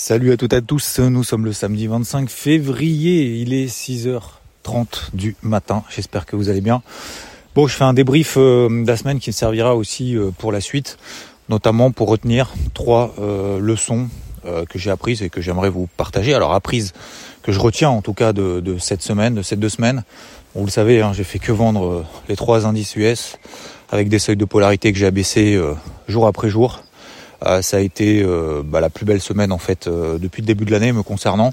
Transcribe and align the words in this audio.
Salut 0.00 0.30
à 0.30 0.36
toutes 0.36 0.52
et 0.52 0.56
à 0.56 0.60
tous, 0.60 1.00
nous 1.00 1.24
sommes 1.24 1.44
le 1.44 1.52
samedi 1.52 1.88
25 1.88 2.30
février, 2.30 3.40
il 3.40 3.52
est 3.52 3.66
6h30 3.66 5.10
du 5.12 5.34
matin, 5.42 5.82
j'espère 5.90 6.24
que 6.24 6.36
vous 6.36 6.50
allez 6.50 6.60
bien. 6.60 6.82
Bon, 7.56 7.66
je 7.66 7.74
fais 7.74 7.82
un 7.82 7.94
débrief 7.94 8.36
euh, 8.36 8.68
de 8.68 8.86
la 8.86 8.96
semaine 8.96 9.18
qui 9.18 9.30
me 9.30 9.32
servira 9.32 9.74
aussi 9.74 10.16
euh, 10.16 10.30
pour 10.38 10.52
la 10.52 10.60
suite, 10.60 10.98
notamment 11.48 11.90
pour 11.90 12.08
retenir 12.08 12.54
trois 12.74 13.12
euh, 13.18 13.58
leçons 13.58 14.08
que 14.70 14.78
j'ai 14.78 14.90
apprises 14.90 15.20
et 15.20 15.30
que 15.30 15.42
j'aimerais 15.42 15.68
vous 15.68 15.88
partager. 15.96 16.32
Alors 16.32 16.54
apprises 16.54 16.92
que 17.42 17.50
je 17.50 17.58
retiens 17.58 17.90
en 17.90 18.00
tout 18.00 18.14
cas 18.14 18.32
de, 18.32 18.76
cette 18.78 19.02
semaine, 19.02 19.34
de 19.34 19.42
ces 19.42 19.56
deux 19.56 19.68
semaines. 19.68 20.04
Vous 20.54 20.64
le 20.64 20.70
savez, 20.70 21.02
hein, 21.02 21.12
j'ai 21.12 21.24
fait 21.24 21.40
que 21.40 21.52
vendre 21.52 22.06
les 22.28 22.36
trois 22.36 22.64
indices 22.66 22.96
US 22.96 23.36
avec 23.90 24.08
des 24.08 24.18
seuils 24.18 24.36
de 24.36 24.46
polarité 24.46 24.90
que 24.90 24.98
j'ai 24.98 25.06
abaissés 25.06 25.60
jour 26.06 26.26
après 26.26 26.48
jour. 26.48 26.82
Euh, 27.46 27.62
ça 27.62 27.76
a 27.76 27.80
été 27.80 28.22
euh, 28.22 28.62
bah, 28.64 28.80
la 28.80 28.90
plus 28.90 29.04
belle 29.04 29.20
semaine 29.20 29.52
en 29.52 29.58
fait 29.58 29.86
euh, 29.86 30.18
depuis 30.18 30.42
le 30.42 30.46
début 30.46 30.64
de 30.64 30.72
l'année 30.72 30.92
me 30.92 31.02
concernant 31.02 31.52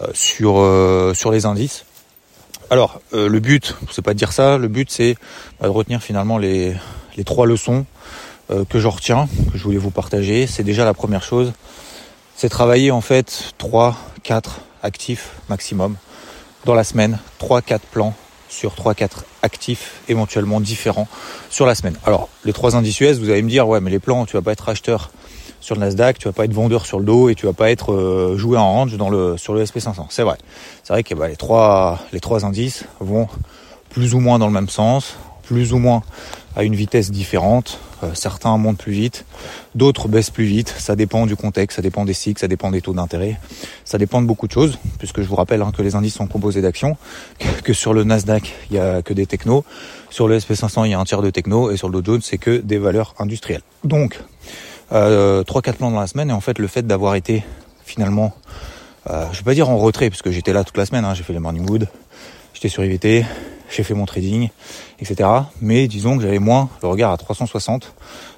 euh, 0.00 0.06
sur 0.14 0.66
sur 1.14 1.30
les 1.30 1.46
indices. 1.46 1.84
Alors 2.70 3.00
le 3.12 3.40
but, 3.40 3.76
c'est 3.90 4.02
pas 4.02 4.12
de 4.14 4.18
dire 4.18 4.32
ça, 4.32 4.56
le 4.56 4.68
but 4.68 4.90
c'est 4.90 5.16
bah, 5.60 5.66
de 5.66 5.72
retenir 5.72 6.02
finalement 6.02 6.38
les 6.38 6.74
les 7.16 7.24
trois 7.24 7.46
leçons 7.46 7.84
que 8.68 8.80
je 8.80 8.88
retiens, 8.88 9.28
que 9.52 9.58
je 9.58 9.62
voulais 9.62 9.78
vous 9.78 9.92
partager. 9.92 10.48
C'est 10.48 10.64
déjà 10.64 10.84
la 10.84 10.94
première 10.94 11.22
chose, 11.22 11.52
c'est 12.36 12.48
travailler 12.48 12.90
en 12.90 13.00
fait 13.00 13.52
3, 13.58 13.96
4 14.24 14.60
actifs 14.82 15.30
maximum 15.48 15.96
dans 16.64 16.74
la 16.74 16.82
semaine, 16.82 17.18
3, 17.38 17.62
4 17.62 17.86
plans 17.86 18.14
sur 18.50 18.74
3-4 18.74 19.22
actifs 19.42 20.02
éventuellement 20.08 20.60
différents 20.60 21.08
sur 21.48 21.64
la 21.64 21.74
semaine. 21.74 21.96
Alors, 22.04 22.28
les 22.44 22.52
trois 22.52 22.76
indices 22.76 23.00
US, 23.00 23.18
vous 23.18 23.30
allez 23.30 23.42
me 23.42 23.48
dire, 23.48 23.66
ouais, 23.66 23.80
mais 23.80 23.90
les 23.90 24.00
plans, 24.00 24.26
tu 24.26 24.36
vas 24.36 24.42
pas 24.42 24.52
être 24.52 24.68
acheteur 24.68 25.10
sur 25.60 25.74
le 25.74 25.80
Nasdaq, 25.80 26.18
tu 26.18 26.26
vas 26.26 26.32
pas 26.32 26.44
être 26.44 26.52
vendeur 26.52 26.84
sur 26.84 26.98
le 26.98 27.04
dos 27.04 27.28
et 27.28 27.34
tu 27.34 27.46
vas 27.46 27.52
pas 27.52 27.70
être 27.70 27.92
euh, 27.92 28.36
joué 28.36 28.58
en 28.58 28.72
range 28.72 28.90
sur 29.36 29.54
le 29.54 29.64
SP500. 29.64 30.06
C'est 30.10 30.22
vrai. 30.22 30.36
C'est 30.82 30.92
vrai 30.92 31.02
que 31.02 31.14
bah, 31.14 31.28
les, 31.28 31.36
trois, 31.36 32.00
les 32.12 32.20
trois 32.20 32.44
indices 32.44 32.84
vont 32.98 33.28
plus 33.90 34.14
ou 34.14 34.20
moins 34.20 34.38
dans 34.38 34.46
le 34.46 34.52
même 34.52 34.68
sens, 34.68 35.16
plus 35.50 35.72
ou 35.72 35.78
moins 35.78 36.04
à 36.54 36.62
une 36.62 36.76
vitesse 36.76 37.10
différente. 37.10 37.80
Euh, 38.04 38.10
certains 38.14 38.56
montent 38.56 38.78
plus 38.78 38.92
vite, 38.92 39.24
d'autres 39.74 40.06
baissent 40.06 40.30
plus 40.30 40.44
vite. 40.44 40.72
Ça 40.78 40.94
dépend 40.94 41.26
du 41.26 41.34
contexte, 41.34 41.76
ça 41.76 41.82
dépend 41.82 42.04
des 42.04 42.12
cycles, 42.12 42.40
ça 42.40 42.46
dépend 42.46 42.70
des 42.70 42.80
taux 42.80 42.92
d'intérêt, 42.92 43.40
ça 43.84 43.98
dépend 43.98 44.22
de 44.22 44.28
beaucoup 44.28 44.46
de 44.46 44.52
choses. 44.52 44.78
Puisque 44.98 45.22
je 45.22 45.26
vous 45.26 45.34
rappelle 45.34 45.60
hein, 45.62 45.72
que 45.76 45.82
les 45.82 45.96
indices 45.96 46.14
sont 46.14 46.28
composés 46.28 46.62
d'actions, 46.62 46.96
que 47.64 47.72
sur 47.72 47.92
le 47.92 48.04
Nasdaq 48.04 48.54
il 48.70 48.76
y 48.76 48.78
a 48.78 49.02
que 49.02 49.12
des 49.12 49.26
technos, 49.26 49.64
sur 50.08 50.28
le 50.28 50.38
SP500 50.38 50.86
il 50.86 50.92
y 50.92 50.94
a 50.94 51.00
un 51.00 51.04
tiers 51.04 51.20
de 51.20 51.30
techno 51.30 51.72
et 51.72 51.76
sur 51.76 51.88
le 51.88 52.00
Dow 52.00 52.12
Jones 52.12 52.22
c'est 52.22 52.38
que 52.38 52.58
des 52.58 52.78
valeurs 52.78 53.16
industrielles. 53.18 53.62
Donc 53.82 54.20
euh, 54.92 55.42
3-4 55.42 55.72
plans 55.72 55.90
dans 55.90 56.00
la 56.00 56.06
semaine 56.06 56.30
et 56.30 56.32
en 56.32 56.40
fait 56.40 56.60
le 56.60 56.68
fait 56.68 56.86
d'avoir 56.86 57.16
été 57.16 57.42
finalement, 57.84 58.32
euh, 59.10 59.26
je 59.32 59.38
vais 59.38 59.44
pas 59.44 59.54
dire 59.54 59.68
en 59.68 59.78
retrait 59.78 60.10
puisque 60.10 60.30
j'étais 60.30 60.52
là 60.52 60.62
toute 60.62 60.76
la 60.76 60.86
semaine, 60.86 61.04
hein, 61.04 61.14
j'ai 61.14 61.24
fait 61.24 61.32
les 61.32 61.40
morning 61.40 61.68
wood, 61.68 61.88
j'étais 62.54 62.68
sur 62.68 62.84
IVT, 62.84 63.24
j'ai 63.70 63.82
fait 63.82 63.94
mon 63.94 64.06
trading, 64.06 64.50
etc. 65.00 65.28
Mais 65.60 65.88
disons 65.88 66.16
que 66.16 66.22
j'avais 66.22 66.38
moins 66.38 66.68
le 66.82 66.88
regard 66.88 67.12
à 67.12 67.16
360 67.16 67.94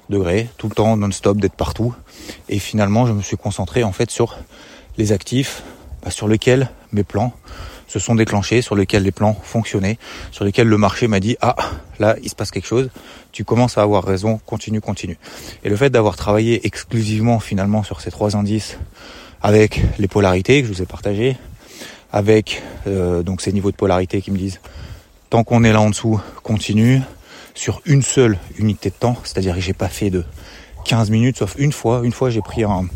degrés, 0.09 0.49
tout 0.57 0.69
le 0.69 0.75
temps 0.75 0.95
non-stop, 0.97 1.37
d'être 1.37 1.55
partout. 1.55 1.93
Et 2.49 2.59
finalement, 2.59 3.05
je 3.05 3.13
me 3.13 3.21
suis 3.21 3.37
concentré 3.37 3.83
en 3.83 3.91
fait 3.91 4.11
sur 4.11 4.37
les 4.97 5.11
actifs 5.11 5.63
bah, 6.03 6.11
sur 6.11 6.27
lesquels 6.27 6.69
mes 6.91 7.03
plans 7.03 7.33
se 7.87 7.99
sont 7.99 8.15
déclenchés, 8.15 8.61
sur 8.61 8.75
lesquels 8.75 9.03
les 9.03 9.11
plans 9.11 9.37
fonctionnaient, 9.43 9.97
sur 10.31 10.45
lesquels 10.45 10.67
le 10.67 10.77
marché 10.77 11.07
m'a 11.07 11.19
dit 11.19 11.37
ah 11.41 11.55
là 11.99 12.15
il 12.23 12.29
se 12.29 12.35
passe 12.35 12.51
quelque 12.51 12.67
chose, 12.67 12.89
tu 13.31 13.43
commences 13.43 13.77
à 13.77 13.81
avoir 13.81 14.03
raison, 14.03 14.39
continue, 14.45 14.81
continue. 14.81 15.17
Et 15.63 15.69
le 15.69 15.75
fait 15.75 15.89
d'avoir 15.89 16.15
travaillé 16.15 16.65
exclusivement 16.65 17.39
finalement 17.39 17.83
sur 17.83 18.01
ces 18.01 18.11
trois 18.11 18.35
indices 18.35 18.77
avec 19.41 19.81
les 19.99 20.07
polarités 20.07 20.61
que 20.61 20.67
je 20.67 20.73
vous 20.73 20.81
ai 20.81 20.85
partagées, 20.85 21.37
avec 22.11 22.63
euh, 22.87 23.23
donc 23.23 23.41
ces 23.41 23.51
niveaux 23.51 23.71
de 23.71 23.75
polarité 23.75 24.21
qui 24.21 24.31
me 24.31 24.37
disent 24.37 24.59
tant 25.33 25.43
qu'on 25.43 25.63
est 25.63 25.73
là 25.73 25.81
en 25.81 25.89
dessous, 25.89 26.21
continue 26.43 27.01
sur 27.55 27.81
une 27.85 28.03
seule 28.03 28.37
unité 28.59 28.91
de 28.91 28.93
temps, 28.93 29.17
c'est-à-dire 29.23 29.55
que 29.55 29.61
j'ai 29.61 29.73
pas 29.73 29.87
fait 29.87 30.11
de 30.11 30.25
15 30.85 31.09
minutes, 31.09 31.37
sauf 31.37 31.55
une 31.57 31.71
fois. 31.71 32.01
Une 32.03 32.11
fois, 32.11 32.29
j'ai 32.29 32.41
pris 32.41 32.63
un, 32.63 32.87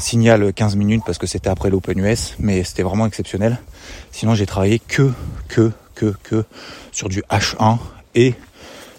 signal 0.00 0.52
15 0.52 0.76
minutes 0.76 1.02
parce 1.06 1.16
que 1.16 1.26
c'était 1.26 1.48
après 1.48 1.70
l'Open 1.70 1.98
US, 1.98 2.34
mais 2.38 2.62
c'était 2.62 2.82
vraiment 2.82 3.06
exceptionnel. 3.06 3.58
Sinon, 4.12 4.34
j'ai 4.34 4.44
travaillé 4.44 4.78
que, 4.78 5.12
que, 5.48 5.72
que, 5.94 6.14
que 6.22 6.44
sur 6.92 7.08
du 7.08 7.22
H1 7.30 7.78
et 8.14 8.34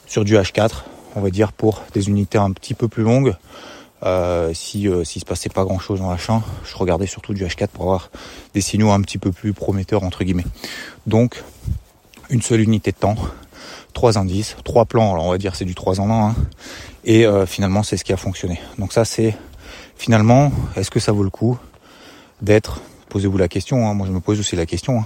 sur 0.07 0.25
du 0.25 0.35
H4, 0.35 0.71
on 1.15 1.21
va 1.21 1.29
dire 1.29 1.53
pour 1.53 1.83
des 1.93 2.09
unités 2.09 2.39
un 2.39 2.53
petit 2.53 2.73
peu 2.73 2.87
plus 2.87 3.03
longues. 3.03 3.35
Euh, 4.01 4.51
si 4.55 4.87
euh, 4.87 5.03
s'il 5.03 5.19
se 5.19 5.25
passait 5.25 5.49
pas 5.49 5.63
grand 5.63 5.79
chose 5.79 6.01
en 6.01 6.11
H1, 6.13 6.41
je 6.63 6.75
regardais 6.75 7.05
surtout 7.05 7.35
du 7.35 7.45
H4 7.45 7.67
pour 7.67 7.83
avoir 7.83 8.09
des 8.55 8.61
signaux 8.61 8.89
un 8.89 9.01
petit 9.01 9.19
peu 9.19 9.31
plus 9.31 9.53
prometteurs 9.53 10.03
entre 10.03 10.23
guillemets. 10.23 10.45
Donc 11.05 11.43
une 12.29 12.41
seule 12.41 12.61
unité 12.61 12.91
de 12.91 12.97
temps, 12.97 13.15
trois 13.93 14.17
indices, 14.17 14.55
trois 14.63 14.85
plans, 14.85 15.13
alors 15.13 15.25
on 15.25 15.31
va 15.31 15.37
dire 15.37 15.55
c'est 15.55 15.65
du 15.65 15.75
3 15.75 15.99
en 15.99 16.09
1, 16.09 16.29
hein, 16.29 16.35
et 17.03 17.25
euh, 17.25 17.45
finalement 17.45 17.83
c'est 17.83 17.97
ce 17.97 18.03
qui 18.03 18.13
a 18.13 18.17
fonctionné. 18.17 18.59
Donc 18.77 18.93
ça 18.93 19.05
c'est 19.05 19.35
finalement, 19.97 20.51
est-ce 20.75 20.91
que 20.91 20.99
ça 20.99 21.11
vaut 21.11 21.23
le 21.23 21.29
coup 21.29 21.57
d'être, 22.41 22.81
posez-vous 23.09 23.37
la 23.37 23.47
question, 23.47 23.87
hein, 23.87 23.93
moi 23.93 24.07
je 24.07 24.11
me 24.11 24.19
pose 24.19 24.39
aussi 24.39 24.55
la 24.55 24.65
question, 24.65 24.99
hein, 24.99 25.05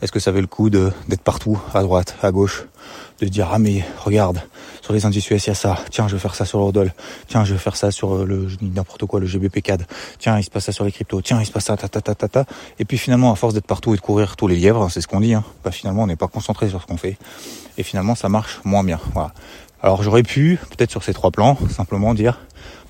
est-ce 0.00 0.12
que 0.12 0.20
ça 0.20 0.32
vaut 0.32 0.40
le 0.40 0.46
coup 0.46 0.70
d'être 0.70 1.22
partout, 1.22 1.60
à 1.74 1.82
droite, 1.82 2.16
à 2.22 2.32
gauche, 2.32 2.64
de 3.26 3.30
dire 3.30 3.50
ah 3.52 3.58
mais 3.58 3.84
regarde, 4.04 4.42
sur 4.80 4.92
les 4.92 5.06
indices 5.06 5.30
US 5.30 5.46
il 5.46 5.48
y 5.48 5.50
a 5.50 5.54
ça, 5.54 5.78
tiens 5.90 6.08
je 6.08 6.14
vais 6.14 6.18
faire 6.18 6.34
ça 6.34 6.44
sur 6.44 6.58
l'Ordol, 6.58 6.92
tiens 7.28 7.44
je 7.44 7.52
vais 7.52 7.58
faire 7.58 7.76
ça 7.76 7.90
sur 7.90 8.14
euh, 8.14 8.24
le 8.24 8.48
n'importe 8.60 9.06
quoi, 9.06 9.20
le 9.20 9.26
GBP 9.26 9.60
CAD, 9.62 9.86
tiens 10.18 10.38
il 10.38 10.42
se 10.42 10.50
passe 10.50 10.64
ça 10.64 10.72
sur 10.72 10.84
les 10.84 10.92
cryptos, 10.92 11.22
tiens 11.22 11.40
il 11.40 11.46
se 11.46 11.52
passe 11.52 11.66
ça, 11.66 11.76
ta 11.76 11.88
ta, 11.88 12.44
et 12.78 12.84
puis 12.84 12.98
finalement 12.98 13.32
à 13.32 13.36
force 13.36 13.54
d'être 13.54 13.66
partout 13.66 13.94
et 13.94 13.96
de 13.96 14.02
courir 14.02 14.36
tous 14.36 14.48
les 14.48 14.56
lièvres, 14.56 14.90
c'est 14.90 15.00
ce 15.00 15.06
qu'on 15.06 15.20
dit, 15.20 15.34
hein, 15.34 15.44
bah 15.64 15.70
finalement 15.70 16.02
on 16.02 16.06
n'est 16.06 16.16
pas 16.16 16.28
concentré 16.28 16.68
sur 16.68 16.82
ce 16.82 16.86
qu'on 16.86 16.96
fait, 16.96 17.16
et 17.78 17.82
finalement 17.82 18.14
ça 18.14 18.28
marche 18.28 18.60
moins 18.64 18.84
bien, 18.84 19.00
voilà. 19.14 19.32
Alors 19.82 20.02
j'aurais 20.02 20.22
pu, 20.22 20.60
peut-être 20.70 20.90
sur 20.90 21.02
ces 21.02 21.12
trois 21.12 21.30
plans, 21.32 21.58
simplement 21.68 22.14
dire 22.14 22.38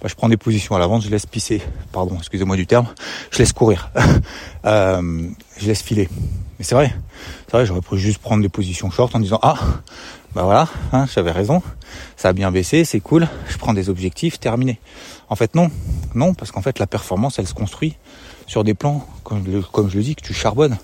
bah, 0.03 0.09
je 0.09 0.14
prends 0.16 0.28
des 0.28 0.37
positions 0.37 0.75
à 0.75 0.81
l'avance, 0.81 1.04
je 1.04 1.10
laisse 1.10 1.26
pisser, 1.26 1.62
pardon, 1.93 2.16
excusez-moi 2.19 2.56
du 2.56 2.66
terme, 2.66 2.88
je 3.31 3.38
laisse 3.38 3.53
courir, 3.53 3.91
euh, 4.64 5.28
je 5.59 5.66
laisse 5.66 5.81
filer. 5.81 6.09
Mais 6.59 6.64
c'est 6.64 6.75
vrai, 6.75 6.93
c'est 7.47 7.53
vrai, 7.53 7.66
j'aurais 7.66 7.81
pu 7.81 7.99
juste 7.99 8.19
prendre 8.19 8.43
des 8.43 8.49
positions 8.49 8.91
short 8.91 9.14
en 9.14 9.20
disant 9.20 9.38
ah, 9.43 9.56
bah 10.34 10.44
voilà, 10.44 10.69
hein, 10.93 11.06
j'avais 11.12 11.31
raison, 11.31 11.62
ça 12.16 12.28
a 12.28 12.32
bien 12.32 12.50
baissé, 12.50 12.84
c'est 12.84 13.00
cool, 13.00 13.28
je 13.48 13.59
prends 13.59 13.75
des 13.75 13.91
objectifs, 13.91 14.41
terminé. 14.41 14.81
En 15.28 15.37
fait 15.37 15.54
non, 15.54 15.70
non, 16.15 16.32
parce 16.32 16.50
qu'en 16.50 16.62
fait 16.62 16.78
la 16.78 16.87
performance 16.87 17.38
elle 17.38 17.47
se 17.47 17.54
construit 17.54 17.97
sur 18.47 18.65
des 18.65 18.75
plans, 18.75 19.06
comme, 19.25 19.44
je 19.47 19.97
le 19.97 20.03
dis, 20.03 20.15
que 20.15 20.22
tu 20.22 20.34
charbonnes. 20.34 20.78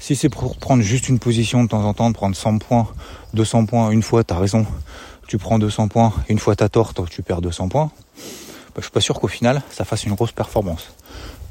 Si 0.00 0.14
c'est 0.14 0.28
pour 0.28 0.56
prendre 0.56 0.82
juste 0.82 1.08
une 1.08 1.18
position 1.18 1.64
de 1.64 1.68
temps 1.68 1.84
en 1.84 1.94
temps, 1.94 2.10
de 2.10 2.14
prendre 2.14 2.36
100 2.36 2.58
points, 2.58 2.88
200 3.34 3.66
points, 3.66 3.90
une 3.90 4.02
fois, 4.02 4.22
t'as 4.22 4.38
raison, 4.38 4.66
tu 5.26 5.38
prends 5.38 5.58
200 5.58 5.88
points, 5.88 6.12
une 6.28 6.38
fois 6.38 6.54
t'as 6.54 6.68
tort, 6.68 6.92
tu 7.10 7.22
perds 7.22 7.40
200 7.40 7.68
points, 7.68 7.90
bah, 8.16 8.74
je 8.76 8.82
suis 8.82 8.90
pas 8.90 9.00
sûr 9.00 9.18
qu'au 9.18 9.28
final, 9.28 9.62
ça 9.70 9.84
fasse 9.84 10.04
une 10.04 10.14
grosse 10.14 10.32
performance. 10.32 10.92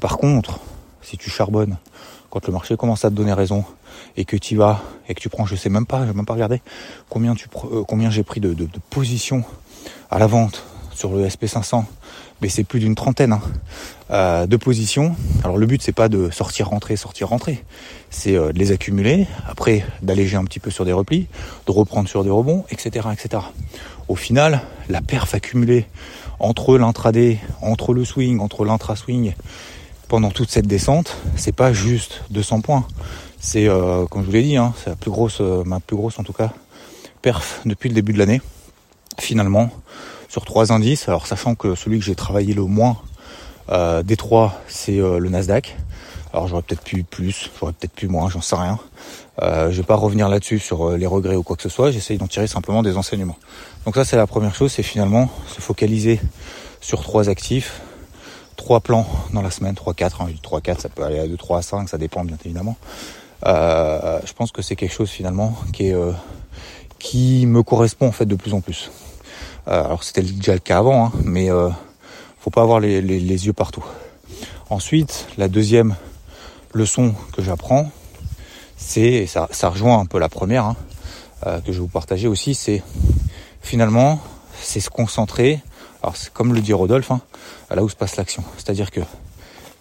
Par 0.00 0.16
contre, 0.16 0.58
si 1.02 1.16
tu 1.16 1.28
charbonnes, 1.30 1.76
quand 2.30 2.46
le 2.46 2.52
marché 2.52 2.76
commence 2.76 3.04
à 3.04 3.10
te 3.10 3.14
donner 3.14 3.32
raison, 3.32 3.64
et 4.18 4.24
que 4.24 4.36
tu 4.36 4.56
vas, 4.56 4.82
et 5.08 5.14
que 5.14 5.20
tu 5.20 5.28
prends, 5.28 5.46
je 5.46 5.54
sais 5.54 5.70
même 5.70 5.86
pas, 5.86 6.04
je 6.04 6.10
même 6.10 6.26
pas 6.26 6.34
regardé 6.34 6.60
combien 7.08 7.36
tu 7.36 7.46
euh, 7.72 7.84
combien 7.84 8.10
j'ai 8.10 8.24
pris 8.24 8.40
de, 8.40 8.54
positions 8.90 9.44
à 10.10 10.18
la 10.18 10.26
vente 10.26 10.64
sur 10.92 11.12
le 11.12 11.24
SP500, 11.24 11.84
mais 12.42 12.48
c'est 12.48 12.64
plus 12.64 12.80
d'une 12.80 12.96
trentaine 12.96 13.34
hein, 13.34 13.40
euh, 14.10 14.46
de 14.48 14.56
positions. 14.56 15.14
Alors 15.44 15.56
le 15.56 15.66
but 15.66 15.80
c'est 15.80 15.92
pas 15.92 16.08
de 16.08 16.30
sortir 16.30 16.70
rentrer 16.70 16.96
sortir 16.96 17.28
rentrer, 17.28 17.64
c'est 18.10 18.34
euh, 18.34 18.52
de 18.52 18.58
les 18.58 18.72
accumuler, 18.72 19.28
après 19.48 19.84
d'alléger 20.02 20.36
un 20.36 20.44
petit 20.44 20.58
peu 20.58 20.72
sur 20.72 20.84
des 20.84 20.92
replis, 20.92 21.28
de 21.66 21.70
reprendre 21.70 22.08
sur 22.08 22.24
des 22.24 22.30
rebonds, 22.30 22.64
etc., 22.70 23.06
etc. 23.12 23.44
Au 24.08 24.16
final, 24.16 24.62
la 24.88 25.00
perf 25.00 25.32
accumulée 25.32 25.86
entre 26.40 26.76
l'intraday, 26.76 27.38
entre 27.62 27.94
le 27.94 28.04
swing, 28.04 28.40
entre 28.40 28.64
l'intra-swing, 28.64 29.34
pendant 30.08 30.30
toute 30.30 30.50
cette 30.50 30.66
descente, 30.66 31.16
c'est 31.36 31.54
pas 31.54 31.72
juste 31.72 32.22
200 32.30 32.62
points. 32.62 32.86
C'est, 33.40 33.68
euh, 33.68 34.06
comme 34.06 34.22
je 34.22 34.26
vous 34.26 34.32
l'ai 34.32 34.42
dit, 34.42 34.56
hein, 34.56 34.74
c'est 34.82 34.90
la 34.90 34.96
plus 34.96 35.10
grosse, 35.10 35.40
euh, 35.40 35.62
ma 35.64 35.80
plus 35.80 35.96
grosse 35.96 36.18
en 36.18 36.24
tout 36.24 36.32
cas, 36.32 36.50
perf 37.22 37.60
depuis 37.64 37.88
le 37.88 37.94
début 37.94 38.12
de 38.12 38.18
l'année. 38.18 38.40
finalement 39.20 39.70
sur 40.28 40.44
trois 40.44 40.72
indices. 40.72 41.08
Alors 41.08 41.26
sachant 41.26 41.54
que 41.54 41.74
celui 41.74 41.98
que 41.98 42.04
j'ai 42.04 42.14
travaillé 42.14 42.54
le 42.54 42.64
moins 42.64 42.98
euh, 43.70 44.02
des 44.02 44.16
trois, 44.16 44.60
c'est 44.68 44.98
euh, 44.98 45.18
le 45.18 45.28
Nasdaq. 45.30 45.76
Alors 46.32 46.46
j'aurais 46.46 46.62
peut-être 46.62 46.82
pu 46.82 47.02
plus, 47.02 47.50
j'aurais 47.58 47.72
peut-être 47.72 47.94
pu 47.94 48.06
moins, 48.06 48.28
j'en 48.28 48.42
sais 48.42 48.56
rien. 48.56 48.78
Euh, 49.42 49.70
je 49.70 49.78
vais 49.78 49.86
pas 49.86 49.96
revenir 49.96 50.28
là-dessus 50.28 50.58
sur 50.58 50.90
euh, 50.90 50.96
les 50.96 51.06
regrets 51.06 51.36
ou 51.36 51.42
quoi 51.42 51.56
que 51.56 51.62
ce 51.62 51.68
soit. 51.68 51.90
J'essaye 51.90 52.18
d'en 52.18 52.26
tirer 52.26 52.46
simplement 52.46 52.82
des 52.82 52.96
enseignements. 52.96 53.38
Donc 53.86 53.94
ça 53.94 54.04
c'est 54.04 54.16
la 54.16 54.26
première 54.26 54.54
chose, 54.54 54.72
c'est 54.72 54.82
finalement 54.82 55.30
se 55.46 55.60
focaliser 55.60 56.20
sur 56.80 57.02
trois 57.02 57.28
actifs, 57.28 57.80
trois 58.56 58.80
plans 58.80 59.06
dans 59.32 59.42
la 59.42 59.50
semaine, 59.50 59.74
trois 59.74 59.94
quatre, 59.94 60.20
hein, 60.20 60.28
trois 60.42 60.60
quatre, 60.60 60.82
ça 60.82 60.88
peut 60.90 61.02
aller 61.02 61.26
de 61.26 61.36
3 61.36 61.58
à 61.58 61.62
5, 61.62 61.88
ça 61.88 61.98
dépend 61.98 62.24
bien 62.24 62.36
évidemment. 62.44 62.76
Euh, 63.46 64.20
je 64.24 64.32
pense 64.32 64.52
que 64.52 64.62
c'est 64.62 64.76
quelque 64.76 64.92
chose 64.92 65.10
finalement 65.10 65.56
qui 65.72 65.88
est 65.88 65.96
qui 66.98 67.46
me 67.46 67.62
correspond 67.62 68.08
en 68.08 68.12
fait 68.12 68.26
de 68.26 68.34
plus 68.34 68.54
en 68.54 68.60
plus. 68.60 68.90
alors 69.66 70.02
c'était 70.02 70.22
déjà 70.22 70.54
le 70.54 70.58
cas 70.58 70.78
avant, 70.78 71.06
hein, 71.06 71.12
mais 71.22 71.48
faut 72.40 72.50
pas 72.50 72.62
avoir 72.62 72.80
les, 72.80 73.00
yeux 73.00 73.52
partout. 73.52 73.84
Ensuite, 74.70 75.26
la 75.36 75.48
deuxième 75.48 75.96
leçon 76.72 77.14
que 77.32 77.42
j'apprends, 77.42 77.90
c'est, 78.76 79.26
ça, 79.26 79.48
ça 79.50 79.68
rejoint 79.68 79.98
un 79.98 80.06
peu 80.06 80.18
la 80.18 80.28
première, 80.28 80.64
hein, 80.64 80.76
euh, 81.46 81.60
que 81.60 81.72
je 81.72 81.72
vais 81.72 81.80
vous 81.80 81.88
partager 81.88 82.28
aussi, 82.28 82.54
c'est 82.54 82.82
finalement, 83.60 84.20
c'est 84.62 84.80
se 84.80 84.90
concentrer, 84.90 85.60
alors 86.02 86.16
c'est 86.16 86.32
comme 86.32 86.54
le 86.54 86.60
dit 86.60 86.72
Rodolphe, 86.72 87.10
hein, 87.10 87.20
là 87.70 87.82
où 87.82 87.88
se 87.88 87.96
passe 87.96 88.16
l'action. 88.16 88.44
C'est-à-dire 88.56 88.90
que 88.90 89.00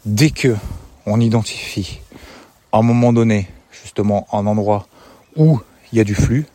dès 0.05 0.31
que 0.31 0.55
on 1.05 1.19
identifie 1.19 2.01
un 2.77 2.83
moment 2.83 3.13
donné, 3.13 3.47
justement, 3.83 4.27
un 4.31 4.45
endroit 4.45 4.87
où 5.35 5.59
il 5.91 5.97
y 5.97 6.01
a 6.01 6.03
du 6.03 6.15
flux, 6.15 6.45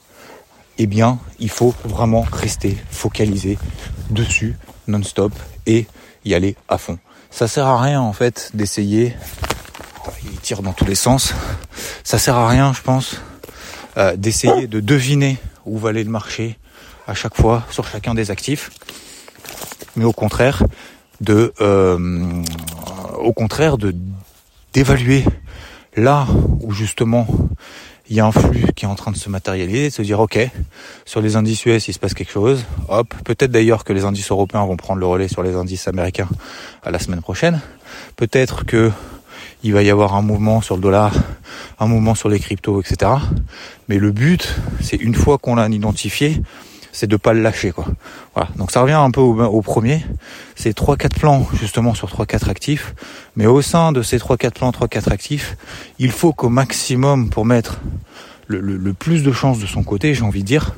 eh 0.78 0.86
bien, 0.86 1.18
il 1.38 1.50
faut 1.50 1.74
vraiment 1.84 2.24
rester 2.32 2.76
focalisé 2.90 3.58
dessus 4.10 4.56
non-stop 4.88 5.32
et 5.66 5.86
y 6.24 6.34
aller 6.34 6.56
à 6.68 6.78
fond. 6.78 6.98
Ça 7.30 7.48
sert 7.48 7.66
à 7.66 7.80
rien 7.80 8.00
en 8.00 8.12
fait 8.12 8.50
d'essayer. 8.54 9.14
Il 10.24 10.38
tire 10.38 10.62
dans 10.62 10.72
tous 10.72 10.84
les 10.84 10.94
sens. 10.94 11.34
Ça 12.04 12.18
sert 12.18 12.36
à 12.36 12.48
rien, 12.48 12.72
je 12.72 12.82
pense, 12.82 13.20
euh, 13.96 14.16
d'essayer 14.16 14.66
de 14.66 14.80
deviner 14.80 15.38
où 15.64 15.78
va 15.78 15.90
aller 15.90 16.04
le 16.04 16.10
marché 16.10 16.58
à 17.06 17.14
chaque 17.14 17.36
fois 17.36 17.64
sur 17.70 17.86
chacun 17.86 18.14
des 18.14 18.30
actifs, 18.30 18.70
mais 19.96 20.04
au 20.04 20.12
contraire 20.12 20.62
de, 21.20 21.52
euh, 21.60 22.42
au 23.18 23.32
contraire 23.32 23.78
de 23.78 23.94
d'évaluer 24.72 25.24
là 25.96 26.26
où 26.60 26.72
justement 26.72 27.26
il 28.08 28.16
y 28.16 28.20
a 28.20 28.26
un 28.26 28.32
flux 28.32 28.66
qui 28.74 28.84
est 28.84 28.88
en 28.88 28.94
train 28.94 29.10
de 29.10 29.16
se 29.16 29.28
matérialiser, 29.28 29.88
de 29.88 29.94
se 29.94 30.02
dire 30.02 30.20
ok, 30.20 30.38
sur 31.04 31.20
les 31.20 31.36
indices 31.36 31.64
US 31.66 31.88
il 31.88 31.94
se 31.94 31.98
passe 31.98 32.14
quelque 32.14 32.32
chose, 32.32 32.64
hop, 32.88 33.14
peut-être 33.24 33.50
d'ailleurs 33.50 33.84
que 33.84 33.92
les 33.92 34.04
indices 34.04 34.30
européens 34.30 34.64
vont 34.64 34.76
prendre 34.76 35.00
le 35.00 35.06
relais 35.06 35.28
sur 35.28 35.42
les 35.42 35.54
indices 35.54 35.88
américains 35.88 36.28
à 36.82 36.90
la 36.90 36.98
semaine 36.98 37.22
prochaine, 37.22 37.60
peut-être 38.16 38.64
que 38.64 38.90
il 39.64 39.72
va 39.72 39.82
y 39.82 39.90
avoir 39.90 40.14
un 40.14 40.22
mouvement 40.22 40.60
sur 40.60 40.74
le 40.74 40.82
dollar, 40.82 41.12
un 41.78 41.86
mouvement 41.86 42.16
sur 42.16 42.28
les 42.28 42.40
cryptos, 42.40 42.80
etc. 42.80 43.12
Mais 43.88 43.98
le 43.98 44.10
but, 44.10 44.56
c'est 44.80 44.96
une 44.96 45.14
fois 45.14 45.38
qu'on 45.38 45.54
l'a 45.54 45.68
identifié, 45.68 46.42
c'est 46.92 47.06
de 47.06 47.16
pas 47.16 47.32
le 47.32 47.40
lâcher 47.40 47.72
quoi. 47.72 47.86
Voilà. 48.34 48.50
Donc 48.56 48.70
ça 48.70 48.82
revient 48.82 48.92
un 48.92 49.10
peu 49.10 49.20
au, 49.20 49.62
premier, 49.62 50.04
c'est 50.54 50.74
trois 50.74 50.96
quatre 50.96 51.18
plans 51.18 51.46
justement 51.54 51.94
sur 51.94 52.08
trois 52.10 52.26
quatre 52.26 52.48
actifs, 52.48 52.94
mais 53.34 53.46
au 53.46 53.62
sein 53.62 53.92
de 53.92 54.02
ces 54.02 54.18
trois 54.18 54.36
quatre 54.36 54.54
plans, 54.54 54.70
trois 54.70 54.88
quatre 54.88 55.10
actifs, 55.10 55.56
il 55.98 56.12
faut 56.12 56.32
qu'au 56.32 56.50
maximum 56.50 57.30
pour 57.30 57.44
mettre 57.44 57.80
le, 58.46 58.92
plus 58.92 59.22
de 59.22 59.32
chances 59.32 59.58
de 59.58 59.66
son 59.66 59.82
côté, 59.82 60.14
j'ai 60.14 60.24
envie 60.24 60.42
de 60.42 60.46
dire, 60.46 60.74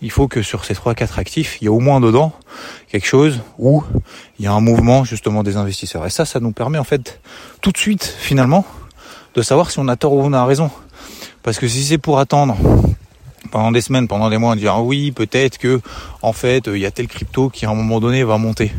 il 0.00 0.10
faut 0.10 0.28
que 0.28 0.42
sur 0.42 0.64
ces 0.64 0.74
trois 0.74 0.94
quatre 0.94 1.18
actifs, 1.18 1.58
il 1.60 1.64
y 1.64 1.68
a 1.68 1.72
au 1.72 1.80
moins 1.80 2.00
dedans 2.00 2.32
quelque 2.88 3.06
chose 3.06 3.40
où 3.58 3.82
il 4.38 4.44
y 4.44 4.48
a 4.48 4.52
un 4.52 4.60
mouvement 4.60 5.02
justement 5.04 5.42
des 5.42 5.56
investisseurs. 5.56 6.06
Et 6.06 6.10
ça, 6.10 6.24
ça 6.24 6.38
nous 6.38 6.52
permet 6.52 6.78
en 6.78 6.84
fait 6.84 7.20
tout 7.60 7.72
de 7.72 7.78
suite 7.78 8.04
finalement 8.04 8.64
de 9.34 9.42
savoir 9.42 9.70
si 9.70 9.80
on 9.80 9.88
a 9.88 9.96
tort 9.96 10.12
ou 10.12 10.22
on 10.22 10.32
a 10.32 10.44
raison. 10.44 10.70
Parce 11.42 11.58
que 11.58 11.66
si 11.66 11.84
c'est 11.84 11.98
pour 11.98 12.18
attendre 12.18 12.56
pendant 13.50 13.72
des 13.72 13.80
semaines, 13.80 14.08
pendant 14.08 14.30
des 14.30 14.38
mois, 14.38 14.52
on 14.52 14.56
dit 14.56 14.68
ah 14.68 14.80
oui, 14.80 15.12
peut-être 15.12 15.58
que 15.58 15.80
en 16.22 16.32
fait, 16.32 16.66
il 16.66 16.78
y 16.78 16.86
a 16.86 16.90
tel 16.90 17.08
crypto 17.08 17.48
qui 17.48 17.66
à 17.66 17.70
un 17.70 17.74
moment 17.74 18.00
donné 18.00 18.24
va 18.24 18.38
monter. 18.38 18.72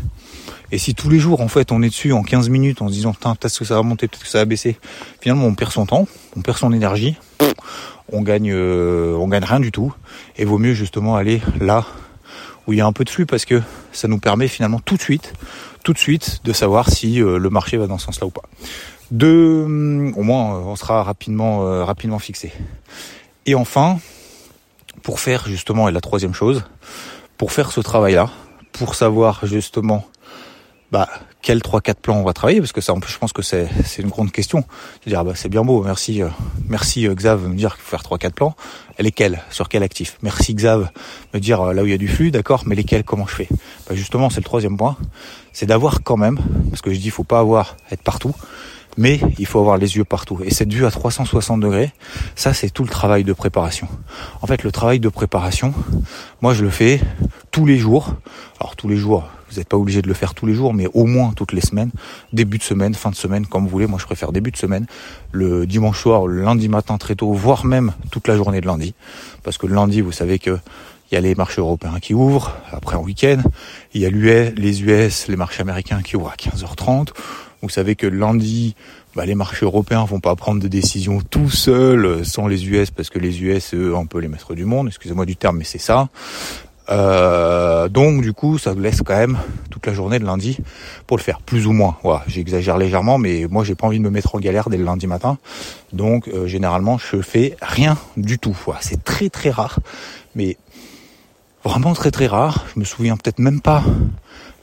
Et 0.71 0.77
si 0.77 0.93
tous 0.93 1.09
les 1.09 1.19
jours, 1.19 1.41
en 1.41 1.47
fait, 1.47 1.71
on 1.71 1.81
est 1.81 1.89
dessus 1.89 2.13
en 2.13 2.21
15 2.21 2.49
minutes 2.49 2.81
en 2.81 2.89
se 2.89 2.93
disant 2.93 3.13
peut-être 3.13 3.57
que 3.57 3.65
ça 3.65 3.75
va 3.75 3.81
monter, 3.81 4.07
peut-être 4.07 4.23
que 4.23 4.29
ça 4.29 4.39
va 4.39 4.45
baisser, 4.45 4.77
finalement, 5.19 5.45
on 5.45 5.55
perd 5.55 5.71
son 5.71 5.85
temps, 5.85 6.07
on 6.37 6.41
perd 6.41 6.57
son 6.57 6.73
énergie, 6.73 7.17
on 8.11 8.21
gagne, 8.21 8.51
euh, 8.51 9.15
on 9.15 9.27
gagne 9.27 9.43
rien 9.43 9.59
du 9.59 9.71
tout. 9.71 9.93
Et 10.37 10.45
vaut 10.45 10.59
mieux 10.59 10.73
justement 10.73 11.15
aller 11.15 11.41
là 11.59 11.85
où 12.67 12.73
il 12.73 12.77
y 12.77 12.81
a 12.81 12.85
un 12.85 12.93
peu 12.93 13.03
de 13.03 13.09
flux 13.09 13.25
parce 13.25 13.45
que 13.45 13.61
ça 13.91 14.07
nous 14.07 14.19
permet 14.19 14.47
finalement 14.47 14.79
tout 14.79 14.95
de 14.95 15.01
suite, 15.01 15.33
tout 15.83 15.93
de 15.93 15.97
suite, 15.97 16.41
de 16.43 16.53
savoir 16.53 16.89
si 16.89 17.21
euh, 17.21 17.39
le 17.39 17.49
marché 17.49 17.77
va 17.77 17.87
dans 17.87 17.97
ce 17.97 18.05
sens-là 18.05 18.27
ou 18.27 18.31
pas. 18.31 18.43
De, 19.09 19.63
hum, 19.65 20.13
au 20.15 20.21
moins, 20.21 20.59
on 20.59 20.75
sera 20.75 21.01
rapidement, 21.01 21.65
euh, 21.65 21.83
rapidement 21.83 22.19
fixé. 22.19 22.53
Et 23.47 23.55
enfin, 23.55 23.97
pour 25.03 25.19
faire 25.19 25.47
justement, 25.47 25.89
et 25.89 25.91
la 25.91 26.01
troisième 26.01 26.33
chose, 26.33 26.63
pour 27.37 27.51
faire 27.51 27.71
ce 27.71 27.81
travail-là, 27.81 28.29
pour 28.71 28.95
savoir 28.95 29.45
justement 29.45 30.05
bah, 30.91 31.07
quels 31.41 31.59
3-4 31.59 31.95
plans 32.01 32.17
on 32.17 32.23
va 32.23 32.33
travailler, 32.33 32.59
parce 32.59 32.71
que 32.71 32.81
ça, 32.81 32.93
je 33.07 33.17
pense 33.17 33.31
que 33.31 33.41
c'est, 33.41 33.69
c'est 33.85 34.01
une 34.01 34.09
grande 34.09 34.31
question. 34.31 34.63
dire, 35.05 35.23
bah, 35.23 35.33
c'est 35.35 35.49
bien 35.49 35.63
beau, 35.63 35.83
merci, 35.83 36.21
euh, 36.21 36.29
merci 36.67 37.07
euh, 37.07 37.13
Xav 37.13 37.43
de 37.43 37.47
me 37.47 37.55
dire 37.55 37.75
qu'il 37.75 37.83
faut 37.83 37.97
faire 37.97 38.01
3-4 38.01 38.31
plans. 38.31 38.55
Lesquels? 38.97 39.41
Sur 39.49 39.69
quel 39.69 39.83
actif? 39.83 40.17
Merci 40.21 40.53
Xav 40.55 40.89
me 41.33 41.39
dire 41.39 41.61
euh, 41.61 41.73
là 41.73 41.83
où 41.83 41.85
il 41.85 41.91
y 41.91 41.93
a 41.93 41.97
du 41.97 42.07
flux, 42.07 42.31
d'accord, 42.31 42.63
mais 42.65 42.75
lesquels 42.75 43.03
Comment 43.03 43.27
je 43.27 43.35
fais? 43.35 43.47
Bah, 43.87 43.95
Justement, 43.95 44.29
c'est 44.29 44.41
le 44.41 44.45
troisième 44.45 44.77
point, 44.77 44.97
c'est 45.53 45.65
d'avoir 45.65 46.03
quand 46.03 46.17
même, 46.17 46.39
parce 46.69 46.81
que 46.81 46.91
je 46.91 46.99
dis, 46.99 47.09
faut 47.09 47.23
pas 47.23 47.39
avoir 47.39 47.77
être 47.91 48.01
partout, 48.01 48.33
mais 48.97 49.19
il 49.37 49.45
faut 49.45 49.59
avoir 49.59 49.77
les 49.77 49.97
yeux 49.97 50.03
partout. 50.03 50.39
Et 50.43 50.51
cette 50.51 50.73
vue 50.73 50.85
à 50.85 50.91
360 50.91 51.59
degrés, 51.59 51.91
ça 52.35 52.53
c'est 52.53 52.69
tout 52.69 52.83
le 52.83 52.89
travail 52.89 53.23
de 53.23 53.33
préparation. 53.33 53.87
En 54.41 54.47
fait, 54.47 54.63
le 54.63 54.71
travail 54.71 54.99
de 54.99 55.09
préparation, 55.09 55.73
moi 56.41 56.53
je 56.53 56.63
le 56.63 56.69
fais 56.69 56.99
tous 57.51 57.65
les 57.65 57.77
jours. 57.77 58.13
Alors 58.59 58.75
tous 58.75 58.87
les 58.87 58.97
jours, 58.97 59.29
vous 59.49 59.57
n'êtes 59.57 59.67
pas 59.67 59.77
obligé 59.77 60.01
de 60.01 60.07
le 60.07 60.13
faire 60.13 60.33
tous 60.33 60.45
les 60.45 60.53
jours, 60.53 60.73
mais 60.73 60.87
au 60.93 61.05
moins 61.05 61.33
toutes 61.33 61.53
les 61.53 61.61
semaines, 61.61 61.91
début 62.33 62.57
de 62.57 62.63
semaine, 62.63 62.93
fin 62.93 63.09
de 63.09 63.15
semaine, 63.15 63.45
comme 63.45 63.63
vous 63.63 63.69
voulez. 63.69 63.87
Moi 63.87 63.99
je 63.99 64.05
préfère 64.05 64.31
début 64.31 64.51
de 64.51 64.57
semaine, 64.57 64.85
le 65.31 65.65
dimanche 65.65 66.01
soir, 66.01 66.27
le 66.27 66.43
lundi 66.43 66.69
matin 66.69 66.97
très 66.97 67.15
tôt, 67.15 67.31
voire 67.33 67.65
même 67.65 67.93
toute 68.11 68.27
la 68.27 68.35
journée 68.35 68.61
de 68.61 68.67
lundi. 68.67 68.93
Parce 69.43 69.57
que 69.57 69.65
le 69.65 69.75
lundi, 69.75 70.01
vous 70.01 70.11
savez 70.11 70.39
que 70.39 70.57
il 71.11 71.15
y 71.15 71.17
a 71.17 71.21
les 71.21 71.33
marchés 71.33 71.59
européens 71.59 71.99
qui 71.99 72.13
ouvrent, 72.13 72.55
après 72.71 72.95
en 72.95 73.01
week-end, 73.01 73.41
il 73.95 74.01
y 74.01 74.05
a 74.05 74.09
les 74.11 74.83
US, 74.83 75.27
les 75.27 75.35
marchés 75.35 75.61
américains 75.61 76.03
qui 76.03 76.15
ouvrent 76.15 76.29
à 76.29 76.35
15h30, 76.35 77.09
vous 77.61 77.69
savez 77.69 77.95
que 77.95 78.07
lundi, 78.07 78.75
bah, 79.15 79.25
les 79.25 79.35
marchés 79.35 79.65
européens 79.65 80.05
vont 80.05 80.19
pas 80.19 80.35
prendre 80.35 80.61
de 80.61 80.67
décisions 80.67 81.19
tout 81.21 81.49
seuls 81.49 82.05
euh, 82.05 82.23
sans 82.23 82.47
les 82.47 82.67
US 82.69 82.91
parce 82.91 83.09
que 83.09 83.19
les 83.19 83.41
US, 83.41 83.73
eux, 83.73 83.95
un 83.95 84.05
peu 84.05 84.19
les 84.19 84.27
maîtres 84.27 84.55
du 84.55 84.65
monde. 84.65 84.87
Excusez-moi 84.87 85.25
du 85.25 85.35
terme, 85.35 85.57
mais 85.57 85.65
c'est 85.65 85.77
ça. 85.77 86.09
Euh, 86.89 87.87
donc 87.87 88.21
du 88.21 88.33
coup, 88.33 88.57
ça 88.57 88.73
laisse 88.73 89.01
quand 89.05 89.15
même 89.15 89.37
toute 89.69 89.85
la 89.85 89.93
journée 89.93 90.19
de 90.19 90.25
lundi 90.25 90.57
pour 91.05 91.17
le 91.17 91.21
faire, 91.21 91.41
plus 91.41 91.67
ou 91.67 91.71
moins. 91.71 91.97
Voilà, 92.03 92.23
j'exagère 92.27 92.77
légèrement, 92.77 93.17
mais 93.17 93.45
moi 93.49 93.63
j'ai 93.63 93.75
pas 93.75 93.87
envie 93.87 93.99
de 93.99 94.03
me 94.03 94.09
mettre 94.09 94.35
en 94.35 94.39
galère 94.39 94.69
dès 94.69 94.77
le 94.77 94.85
lundi 94.85 95.05
matin. 95.05 95.37
Donc 95.93 96.27
euh, 96.27 96.47
généralement, 96.47 96.97
je 96.97 97.21
fais 97.21 97.57
rien 97.61 97.97
du 98.17 98.39
tout. 98.39 98.57
Voilà, 98.65 98.79
c'est 98.81 99.03
très 99.03 99.29
très 99.29 99.51
rare, 99.51 99.79
mais 100.35 100.57
vraiment 101.63 101.93
très 101.93 102.11
très 102.11 102.27
rare. 102.27 102.65
Je 102.73 102.79
me 102.79 102.85
souviens 102.85 103.17
peut-être 103.17 103.39
même 103.39 103.61
pas 103.61 103.83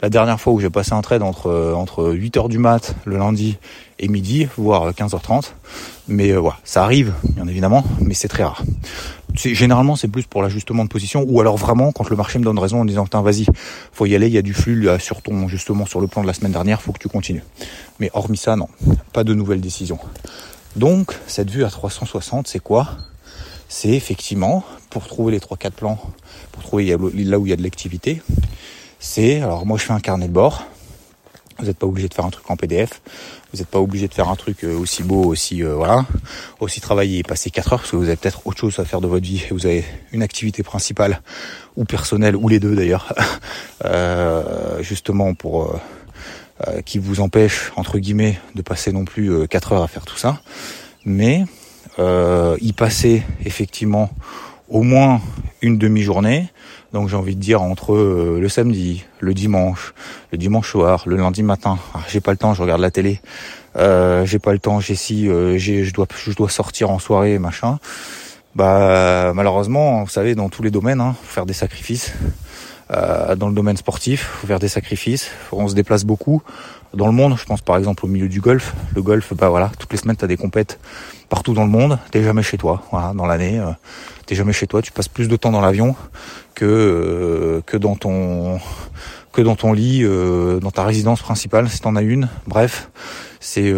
la 0.02 0.10
dernière 0.10 0.40
fois 0.40 0.52
où 0.52 0.60
j'ai 0.60 0.70
passé 0.70 0.92
un 0.92 1.02
trade 1.02 1.22
entre, 1.22 1.48
euh, 1.48 1.74
entre 1.74 2.12
8h 2.12 2.48
du 2.48 2.58
mat 2.58 2.94
le 3.04 3.16
lundi 3.16 3.56
et 3.98 4.08
midi, 4.08 4.46
voire 4.56 4.90
15h30. 4.90 5.52
Mais 6.08 6.30
euh, 6.30 6.38
voilà, 6.38 6.58
ça 6.64 6.84
arrive, 6.84 7.14
bien 7.24 7.46
évidemment, 7.46 7.84
mais 8.00 8.14
c'est 8.14 8.28
très 8.28 8.44
rare. 8.44 8.62
Généralement, 9.34 9.96
c'est 9.96 10.08
plus 10.08 10.24
pour 10.24 10.42
l'ajustement 10.42 10.84
de 10.84 10.88
position, 10.88 11.24
ou 11.28 11.40
alors 11.40 11.56
vraiment 11.56 11.92
quand 11.92 12.08
le 12.08 12.16
marché 12.16 12.38
me 12.38 12.44
donne 12.44 12.58
raison 12.58 12.80
en 12.80 12.84
disant 12.84 13.06
vas-y, 13.12 13.46
faut 13.92 14.06
y 14.06 14.14
aller, 14.14 14.28
il 14.28 14.32
y 14.32 14.38
a 14.38 14.42
du 14.42 14.54
flux 14.54 14.88
sur 14.98 15.20
ton 15.20 15.46
justement 15.46 15.84
sur 15.84 16.00
le 16.00 16.06
plan 16.06 16.22
de 16.22 16.26
la 16.26 16.32
semaine 16.32 16.52
dernière, 16.52 16.80
faut 16.80 16.92
que 16.92 16.98
tu 16.98 17.08
continues. 17.08 17.42
Mais 18.00 18.10
hormis 18.14 18.38
ça, 18.38 18.56
non, 18.56 18.68
pas 19.12 19.24
de 19.24 19.34
nouvelles 19.34 19.60
décisions. 19.60 19.98
Donc 20.74 21.14
cette 21.26 21.50
vue 21.50 21.64
à 21.64 21.68
360, 21.68 22.48
c'est 22.48 22.60
quoi? 22.60 22.88
C'est 23.68 23.90
effectivement 23.90 24.64
pour 24.88 25.06
trouver 25.06 25.32
les 25.32 25.38
3-4 25.38 25.70
plans, 25.72 25.98
pour 26.52 26.62
trouver 26.62 26.96
là 26.96 27.38
où 27.38 27.46
il 27.46 27.50
y 27.50 27.52
a 27.52 27.56
de 27.56 27.62
l'activité, 27.62 28.22
c'est, 29.06 29.40
alors 29.40 29.64
moi 29.64 29.78
je 29.78 29.84
fais 29.84 29.92
un 29.92 30.00
carnet 30.00 30.26
de 30.26 30.32
bord, 30.32 30.66
vous 31.58 31.66
n'êtes 31.66 31.78
pas 31.78 31.86
obligé 31.86 32.08
de 32.08 32.12
faire 32.12 32.26
un 32.26 32.30
truc 32.30 32.50
en 32.50 32.56
PDF, 32.56 33.00
vous 33.52 33.58
n'êtes 33.58 33.68
pas 33.68 33.78
obligé 33.78 34.08
de 34.08 34.12
faire 34.12 34.28
un 34.28 34.34
truc 34.34 34.64
euh, 34.64 34.76
aussi 34.76 35.04
beau, 35.04 35.22
aussi 35.22 35.62
euh, 35.62 35.75
voilà, 35.75 36.04
aussi 36.58 36.80
travailler 36.80 37.20
et 37.20 37.22
passer 37.22 37.50
4 37.50 37.72
heures 37.72 37.78
parce 37.78 37.92
que 37.92 37.96
vous 37.96 38.08
avez 38.08 38.16
peut-être 38.16 38.44
autre 38.46 38.58
chose 38.58 38.78
à 38.80 38.84
faire 38.84 39.00
de 39.00 39.06
votre 39.06 39.25
vie. 39.25 39.44
Vous 39.52 39.64
avez 39.64 39.84
une 40.12 40.22
activité 40.22 40.64
principale 40.64 41.22
ou 41.76 41.84
personnelle 41.84 42.34
ou 42.34 42.48
les 42.48 42.58
deux 42.58 42.75
d'ailleurs, 42.75 43.14
euh, 43.84 44.82
justement 44.82 45.34
pour 45.34 45.78
qui 46.86 46.98
vous 46.98 47.20
empêche 47.20 47.70
entre 47.76 47.98
guillemets 47.98 48.40
de 48.54 48.62
passer 48.62 48.90
non 48.90 49.04
plus 49.04 49.46
4 49.46 49.72
heures 49.72 49.82
à 49.82 49.88
faire 49.88 50.06
tout 50.06 50.16
ça, 50.16 50.40
mais 51.04 51.44
y 51.98 52.72
passer 52.72 53.22
effectivement 53.44 54.10
au 54.68 54.82
moins 54.82 55.20
une 55.60 55.76
demi-journée. 55.78 56.48
Donc 56.96 57.10
j'ai 57.10 57.16
envie 57.16 57.36
de 57.36 57.40
dire 57.40 57.60
entre 57.60 57.94
euh, 57.94 58.38
le 58.40 58.48
samedi, 58.48 59.04
le 59.20 59.34
dimanche, 59.34 59.92
le 60.32 60.38
dimanche 60.38 60.70
soir, 60.70 61.02
le 61.04 61.16
lundi 61.16 61.42
matin. 61.42 61.78
Ah, 61.92 61.98
j'ai 62.08 62.22
pas 62.22 62.30
le 62.30 62.38
temps, 62.38 62.54
je 62.54 62.62
regarde 62.62 62.80
la 62.80 62.90
télé. 62.90 63.20
Euh, 63.76 64.24
j'ai 64.24 64.38
pas 64.38 64.54
le 64.54 64.58
temps, 64.58 64.80
j'ai 64.80 64.94
si, 64.94 65.28
euh, 65.28 65.58
je 65.58 65.92
dois, 65.92 66.06
je 66.16 66.32
dois 66.32 66.48
sortir 66.48 66.88
en 66.88 66.98
soirée, 66.98 67.38
machin. 67.38 67.78
Bah 68.54 69.34
malheureusement, 69.34 70.04
vous 70.04 70.08
savez, 70.08 70.34
dans 70.34 70.48
tous 70.48 70.62
les 70.62 70.70
domaines, 70.70 71.02
hein, 71.02 71.14
faut 71.22 71.34
faire 71.34 71.44
des 71.44 71.52
sacrifices. 71.52 72.14
Dans 72.88 73.48
le 73.48 73.54
domaine 73.54 73.76
sportif, 73.76 74.22
faut 74.40 74.46
faire 74.46 74.60
des 74.60 74.68
sacrifices. 74.68 75.30
On 75.52 75.68
se 75.68 75.74
déplace 75.74 76.04
beaucoup 76.04 76.40
dans 76.94 77.08
le 77.08 77.12
monde. 77.12 77.36
Je 77.36 77.44
pense 77.44 77.60
par 77.60 77.76
exemple 77.76 78.06
au 78.06 78.08
milieu 78.08 78.28
du 78.28 78.40
golf. 78.40 78.74
Le 78.94 79.02
golf, 79.02 79.34
bah 79.34 79.50
voilà, 79.50 79.70
toutes 79.78 79.92
les 79.92 79.98
semaines 79.98 80.16
t'as 80.16 80.28
des 80.28 80.38
compètes 80.38 80.78
partout 81.28 81.52
dans 81.52 81.64
le 81.64 81.70
monde. 81.70 81.98
T'es 82.10 82.22
jamais 82.22 82.44
chez 82.44 82.56
toi. 82.56 82.84
Voilà, 82.92 83.12
dans 83.12 83.26
l'année, 83.26 83.60
t'es 84.26 84.35
jamais 84.35 84.52
chez 84.52 84.66
toi. 84.66 84.83
Tu 84.83 84.92
passes 84.92 85.09
plus 85.09 85.28
de 85.28 85.37
temps 85.37 85.50
dans 85.50 85.61
l'avion 85.61 85.97
que 86.54 86.64
euh, 86.64 87.61
que 87.64 87.76
dans 87.76 87.97
ton 87.97 88.61
que 89.33 89.42
dans 89.42 89.56
ton 89.56 89.73
lit, 89.73 90.00
euh, 90.02 90.61
dans 90.61 90.71
ta 90.71 90.85
résidence 90.85 91.21
principale, 91.21 91.68
si 91.68 91.80
t'en 91.80 91.97
as 91.97 92.02
une. 92.02 92.28
Bref, 92.47 92.90
c'est 93.40 93.73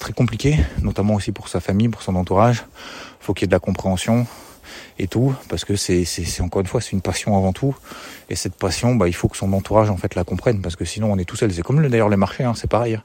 très 0.00 0.12
compliqué, 0.12 0.58
notamment 0.82 1.14
aussi 1.14 1.32
pour 1.32 1.48
sa 1.48 1.60
famille, 1.60 1.88
pour 1.88 2.02
son 2.02 2.16
entourage. 2.16 2.64
Faut 3.20 3.34
qu'il 3.34 3.44
y 3.44 3.46
ait 3.46 3.48
de 3.48 3.52
la 3.52 3.60
compréhension 3.60 4.26
et 5.00 5.06
tout, 5.06 5.34
parce 5.48 5.64
que 5.64 5.76
c'est, 5.76 6.04
encore 6.40 6.60
une 6.60 6.66
fois, 6.66 6.82
c'est 6.82 6.92
une 6.92 7.00
passion 7.00 7.36
avant 7.36 7.54
tout. 7.54 7.74
Et 8.28 8.36
cette 8.36 8.54
passion, 8.54 8.94
bah, 8.94 9.08
il 9.08 9.14
faut 9.14 9.28
que 9.28 9.36
son 9.36 9.50
entourage 9.54 9.88
en 9.88 9.96
fait 9.96 10.14
la 10.14 10.24
comprenne, 10.24 10.60
parce 10.60 10.76
que 10.76 10.84
sinon 10.84 11.10
on 11.10 11.16
est 11.16 11.24
tout 11.24 11.36
seul. 11.36 11.50
C'est 11.52 11.62
comme 11.62 11.84
d'ailleurs 11.88 12.10
les 12.10 12.18
marchés, 12.18 12.44
hein, 12.44 12.52
c'est 12.54 12.70
pareil. 12.70 12.94
Hein. 12.94 13.02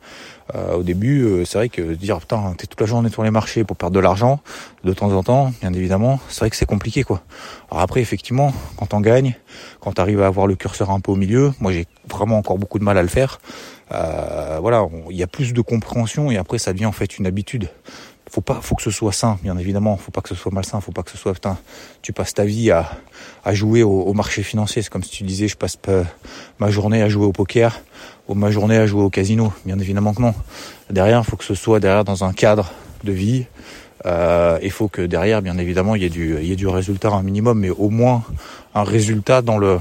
Euh, 0.53 0.75
au 0.75 0.83
début, 0.83 1.23
euh, 1.23 1.45
c'est 1.45 1.57
vrai 1.57 1.69
que 1.69 1.93
dire 1.93 2.19
putain, 2.19 2.53
t'es 2.57 2.67
toute 2.67 2.79
la 2.79 2.85
journée 2.85 3.09
sur 3.09 3.23
les 3.23 3.31
marchés 3.31 3.63
pour 3.63 3.77
perdre 3.77 3.95
de 3.95 3.99
l'argent, 4.01 4.41
de 4.83 4.93
temps 4.93 5.11
en 5.13 5.23
temps, 5.23 5.53
bien 5.61 5.73
évidemment, 5.73 6.19
c'est 6.27 6.41
vrai 6.41 6.49
que 6.51 6.55
c'est 6.55 6.67
compliqué 6.67 7.03
quoi. 7.03 7.23
Alors 7.71 7.81
après, 7.81 8.01
effectivement, 8.01 8.53
quand 8.77 8.93
on 8.93 8.99
gagne, 8.99 9.35
quand 9.79 9.93
t'arrives 9.93 10.21
à 10.21 10.27
avoir 10.27 10.45
le 10.45 10.55
curseur 10.55 10.91
un 10.91 10.99
peu 10.99 11.13
au 11.13 11.15
milieu, 11.15 11.53
moi 11.59 11.71
j'ai 11.71 11.87
vraiment 12.07 12.37
encore 12.37 12.59
beaucoup 12.59 12.77
de 12.77 12.83
mal 12.83 12.97
à 12.97 13.01
le 13.01 13.07
faire. 13.07 13.39
Euh, 13.91 14.59
voilà, 14.61 14.85
il 15.09 15.15
y 15.15 15.23
a 15.23 15.27
plus 15.27 15.53
de 15.53 15.61
compréhension 15.61 16.29
et 16.29 16.37
après 16.37 16.57
ça 16.57 16.73
devient 16.73 16.87
en 16.87 16.91
fait 16.91 17.17
une 17.17 17.25
habitude 17.25 17.69
faut 18.29 18.41
pas, 18.41 18.59
faut 18.61 18.75
que 18.75 18.81
ce 18.81 18.91
soit 18.91 19.11
sain, 19.11 19.37
bien 19.43 19.57
évidemment. 19.57 19.97
Faut 19.97 20.11
pas 20.11 20.21
que 20.21 20.29
ce 20.29 20.35
soit 20.35 20.51
malsain. 20.51 20.81
Faut 20.81 20.91
pas 20.91 21.03
que 21.03 21.11
ce 21.11 21.17
soit, 21.17 21.33
putain, 21.33 21.57
tu 22.01 22.11
passes 22.11 22.33
ta 22.33 22.43
vie 22.43 22.71
à, 22.71 22.89
à 23.43 23.53
jouer 23.53 23.83
au, 23.83 24.13
marché 24.13 24.43
financier. 24.43 24.81
C'est 24.81 24.89
comme 24.89 25.03
si 25.03 25.11
tu 25.11 25.23
disais, 25.23 25.47
je 25.47 25.57
passe 25.57 25.75
pas 25.75 26.03
ma 26.59 26.69
journée 26.69 27.01
à 27.01 27.09
jouer 27.09 27.25
au 27.25 27.31
poker 27.31 27.81
ou 28.27 28.33
ma 28.33 28.51
journée 28.51 28.77
à 28.77 28.85
jouer 28.87 29.03
au 29.03 29.09
casino. 29.09 29.53
Bien 29.65 29.79
évidemment 29.79 30.13
que 30.13 30.21
non. 30.21 30.33
Derrière, 30.89 31.25
faut 31.25 31.37
que 31.37 31.43
ce 31.43 31.55
soit 31.55 31.79
derrière 31.79 32.03
dans 32.03 32.23
un 32.23 32.33
cadre 32.33 32.71
de 33.03 33.11
vie. 33.11 33.45
Euh, 34.05 34.59
il 34.61 34.71
faut 34.71 34.87
que 34.87 35.01
derrière, 35.01 35.41
bien 35.41 35.57
évidemment, 35.57 35.95
il 35.95 36.01
y 36.01 36.05
ait 36.05 36.09
du, 36.09 36.37
il 36.39 36.47
y 36.47 36.51
ait 36.51 36.57
du 36.57 36.67
résultat 36.67 37.09
un 37.09 37.23
minimum, 37.23 37.59
mais 37.59 37.69
au 37.69 37.89
moins 37.89 38.23
un 38.73 38.83
résultat 38.83 39.41
dans 39.41 39.57
le, 39.57 39.79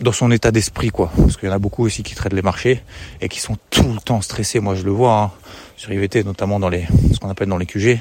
dans 0.00 0.12
son 0.12 0.30
état 0.30 0.50
d'esprit, 0.50 0.90
quoi. 0.90 1.10
Parce 1.16 1.36
qu'il 1.36 1.48
y 1.48 1.52
en 1.52 1.54
a 1.54 1.58
beaucoup 1.58 1.84
aussi 1.84 2.02
qui 2.02 2.14
traitent 2.14 2.32
les 2.32 2.42
marchés 2.42 2.82
et 3.20 3.28
qui 3.28 3.40
sont 3.40 3.56
tout 3.70 3.92
le 3.92 4.00
temps 4.00 4.20
stressés. 4.20 4.60
Moi, 4.60 4.74
je 4.74 4.84
le 4.84 4.90
vois. 4.90 5.12
Hein 5.12 5.30
sur 5.76 5.92
IVT, 5.92 6.24
notamment 6.24 6.58
dans 6.58 6.68
les, 6.68 6.86
ce 7.12 7.18
qu'on 7.18 7.28
appelle 7.28 7.48
dans 7.48 7.58
les 7.58 7.66
QG, 7.66 8.00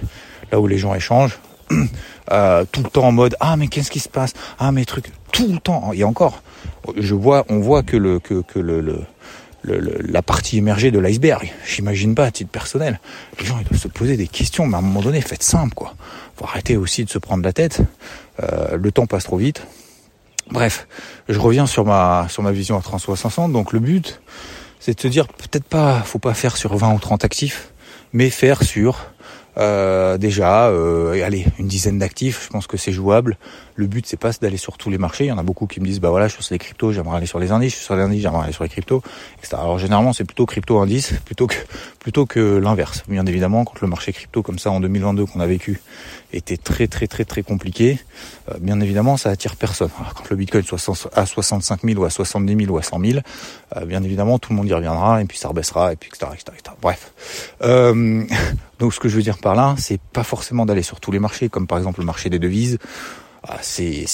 là 0.52 0.60
où 0.60 0.68
les 0.68 0.78
gens 0.78 0.96
échangent, 0.96 1.40
euh, 2.32 2.66
tout 2.72 2.84
le 2.84 2.90
temps 2.90 3.08
en 3.08 3.12
mode 3.12 3.36
ah 3.40 3.58
mais 3.58 3.68
qu'est-ce 3.68 3.92
qui 3.92 4.00
se 4.00 4.10
passe? 4.10 4.34
Ah 4.60 4.72
mais 4.72 4.86
trucs 4.86 5.12
tout 5.32 5.52
le 5.52 5.60
temps 5.60 5.92
et 5.94 6.04
encore 6.04 6.44
je 6.96 7.16
vois 7.16 7.44
on 7.50 7.60
voit 7.60 7.82
que 7.82 7.98
le 7.98 8.20
que, 8.20 8.44
que 8.44 8.60
le, 8.60 8.82
le, 8.82 9.02
la 9.64 10.22
partie 10.22 10.60
émergée 10.60 10.92
de 10.92 11.00
l'iceberg 11.00 11.52
j'imagine 11.66 12.14
pas 12.14 12.26
à 12.26 12.32
titre 12.32 12.52
personnel 12.52 13.00
les 13.40 13.46
gens 13.46 13.58
ils 13.60 13.68
doivent 13.68 13.82
se 13.82 13.88
poser 13.88 14.16
des 14.16 14.28
questions 14.28 14.68
mais 14.68 14.76
à 14.76 14.78
un 14.78 14.84
moment 14.84 15.02
donné 15.02 15.22
faites 15.22 15.42
simple 15.42 15.74
quoi 15.74 15.96
faut 16.36 16.46
arrêter 16.46 16.78
aussi 16.78 17.04
de 17.04 17.10
se 17.10 17.18
prendre 17.18 17.44
la 17.44 17.52
tête 17.52 17.82
euh, 18.44 18.78
le 18.78 18.92
temps 18.92 19.08
passe 19.08 19.24
trop 19.24 19.38
vite 19.38 19.66
bref 20.52 20.88
je 21.30 21.40
reviens 21.40 21.66
sur 21.66 21.86
ma 21.86 22.28
sur 22.30 22.44
ma 22.44 22.52
vision 22.52 22.78
à 22.78 22.82
360 22.82 23.52
donc 23.52 23.74
le 23.74 23.80
but 23.80 24.22
c'est 24.86 24.94
de 24.94 25.02
se 25.02 25.08
dire 25.08 25.28
peut-être 25.28 25.64
pas, 25.64 26.02
faut 26.02 26.20
pas 26.20 26.36
faire 26.36 26.58
sur 26.58 26.78
20 26.78 26.94
ou 26.94 27.00
30 27.00 27.26
actifs, 27.26 27.72
mais 28.14 28.30
faire 28.30 28.62
sur 28.62 29.08
euh, 29.58 30.20
déjà, 30.20 30.68
euh, 30.68 31.26
allez, 31.26 31.48
une 31.58 31.68
dizaine 31.68 31.98
d'actifs, 31.98 32.44
je 32.46 32.50
pense 32.50 32.68
que 32.68 32.78
c'est 32.78 32.92
jouable. 32.92 33.40
Le 33.78 33.88
but, 33.88 34.06
c'est 34.06 34.18
pas 34.18 34.32
d'aller 34.42 34.56
sur 34.56 34.78
tous 34.78 34.90
les 34.90 34.98
marchés. 34.98 35.26
Il 35.26 35.28
y 35.28 35.32
en 35.34 35.38
a 35.38 35.44
beaucoup 35.44 35.68
qui 35.68 35.82
me 35.82 35.86
disent, 35.86 36.00
bah 36.00 36.10
voilà, 36.10 36.30
je 36.30 36.34
suis 36.36 36.44
sur 36.44 36.54
les 36.54 36.60
cryptos, 36.60 36.94
j'aimerais 36.94 37.18
aller 37.18 37.26
sur 37.26 37.40
les 37.40 37.52
indices, 37.52 37.74
je 37.74 37.78
suis 37.78 37.86
sur 37.86 37.96
les 37.98 38.04
indices, 38.04 38.22
j'aimerais 38.22 38.46
aller 38.46 38.54
sur 38.54 38.64
les 38.64 38.70
cryptos, 38.70 39.02
etc. 39.40 39.58
Alors 39.60 39.78
généralement, 39.78 40.14
c'est 40.14 40.24
plutôt 40.24 40.46
crypto 40.46 40.80
indice, 40.80 41.14
plutôt 41.26 41.48
que 41.48 41.56
plutôt 42.00 42.26
que 42.26 42.40
l'inverse. 42.58 43.04
Bien 43.10 43.26
évidemment, 43.26 43.66
quand 43.66 43.82
le 43.82 43.88
marché 43.88 44.14
crypto 44.14 44.44
comme 44.44 44.60
ça 44.60 44.72
en 44.72 44.80
2022 44.80 45.26
qu'on 45.26 45.42
a 45.42 45.46
vécu 45.46 45.82
était 46.32 46.56
très 46.56 46.88
très 46.88 47.08
très 47.08 47.26
très 47.26 47.44
compliqué, 47.44 48.00
euh, 48.50 48.58
bien 48.62 48.80
évidemment, 48.80 49.18
ça 49.18 49.30
attire 49.30 49.58
personne. 49.58 49.90
quand 50.16 50.30
le 50.30 50.38
Bitcoin 50.38 50.64
soit 50.64 51.10
à 51.14 51.26
65 51.26 51.82
000 51.84 52.00
ou 52.00 52.06
à 52.06 52.10
70 52.10 52.56
000 52.56 52.74
ou 52.74 52.78
à 52.78 52.82
100 52.82 53.00
000, 53.02 53.20
euh, 53.76 53.86
bien 53.86 54.02
évidemment, 54.04 54.40
tout 54.40 54.54
le 54.54 54.58
monde 54.58 54.70
y 54.70 54.74
reviendra 54.74 55.22
et 55.22 55.26
puis 55.26 55.38
ça 55.38 55.50
rebaissera 55.50 55.92
et 55.92 55.98
puis 55.98 56.10
etc. 56.10 56.32
etc., 56.34 56.58
etc. 56.58 56.76
Bref. 56.82 57.12
Euh, 57.62 58.24
donc 58.80 58.94
ce 58.94 59.02
que 59.02 59.10
je 59.10 59.18
veux 59.18 59.24
dire 59.24 59.38
par 59.38 59.56
là, 59.56 59.76
c'est 59.78 60.00
pas 60.00 60.24
forcément 60.24 60.66
d'aller 60.66 60.84
sur 60.84 61.02
tous 61.02 61.12
les 61.12 61.20
marchés, 61.20 61.50
comme 61.50 61.68
par 61.68 61.78
exemple 61.78 62.00
le 62.00 62.06
marché 62.06 62.30
des 62.30 62.40
devises. 62.40 62.78
Ah, 63.48 63.60
c'est 63.62 64.06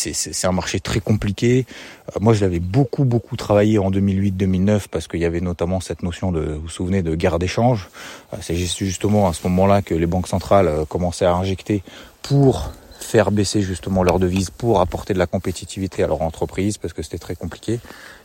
un 0.43 0.51
marché 0.51 0.79
très 0.79 0.99
compliqué. 0.99 1.65
Euh, 2.09 2.19
moi, 2.19 2.33
je 2.33 2.41
l'avais 2.41 2.59
beaucoup, 2.59 3.05
beaucoup 3.05 3.37
travaillé 3.37 3.79
en 3.79 3.89
2008-2009 3.89 4.87
parce 4.91 5.07
qu'il 5.07 5.21
y 5.21 5.25
avait 5.25 5.39
notamment 5.39 5.79
cette 5.79 6.03
notion 6.03 6.31
de, 6.31 6.41
vous 6.41 6.61
vous 6.63 6.69
souvenez, 6.69 7.01
de 7.01 7.15
guerre 7.15 7.39
d'échange. 7.39 7.89
Euh, 8.33 8.37
c'est 8.41 8.55
justement 8.55 9.29
à 9.29 9.33
ce 9.33 9.47
moment-là 9.47 9.81
que 9.81 9.95
les 9.95 10.05
banques 10.05 10.27
centrales 10.27 10.67
euh, 10.67 10.85
commençaient 10.85 11.25
à 11.25 11.33
injecter 11.33 11.81
pour 12.21 12.71
faire 13.01 13.31
baisser 13.31 13.61
justement 13.61 14.03
leurs 14.03 14.19
devises 14.19 14.49
pour 14.49 14.79
apporter 14.79 15.13
de 15.13 15.19
la 15.19 15.27
compétitivité 15.27 16.03
à 16.03 16.07
leur 16.07 16.21
entreprise 16.21 16.77
parce 16.77 16.93
que 16.93 17.01
c'était 17.01 17.17
très 17.17 17.35
compliqué. 17.35 17.79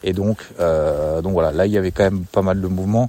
Et 0.05 0.13
donc, 0.13 0.39
euh, 0.61 1.23
donc 1.23 1.33
voilà, 1.33 1.51
là 1.51 1.67
il 1.67 1.73
y 1.73 1.79
avait 1.79 1.91
quand 1.91 2.05
même 2.05 2.25
pas 2.25 2.43
mal 2.43 2.61
de 2.61 2.67
mouvements. 2.67 3.09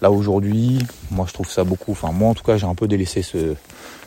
Là 0.00 0.10
aujourd'hui, 0.10 0.78
moi 1.10 1.26
je 1.28 1.32
trouve 1.32 1.50
ça 1.50 1.64
beaucoup. 1.64 1.92
Enfin 1.92 2.12
moi 2.12 2.30
en 2.30 2.34
tout 2.34 2.44
cas 2.44 2.56
j'ai 2.56 2.66
un 2.66 2.74
peu 2.74 2.88
délaissé 2.88 3.22
ce, 3.22 3.54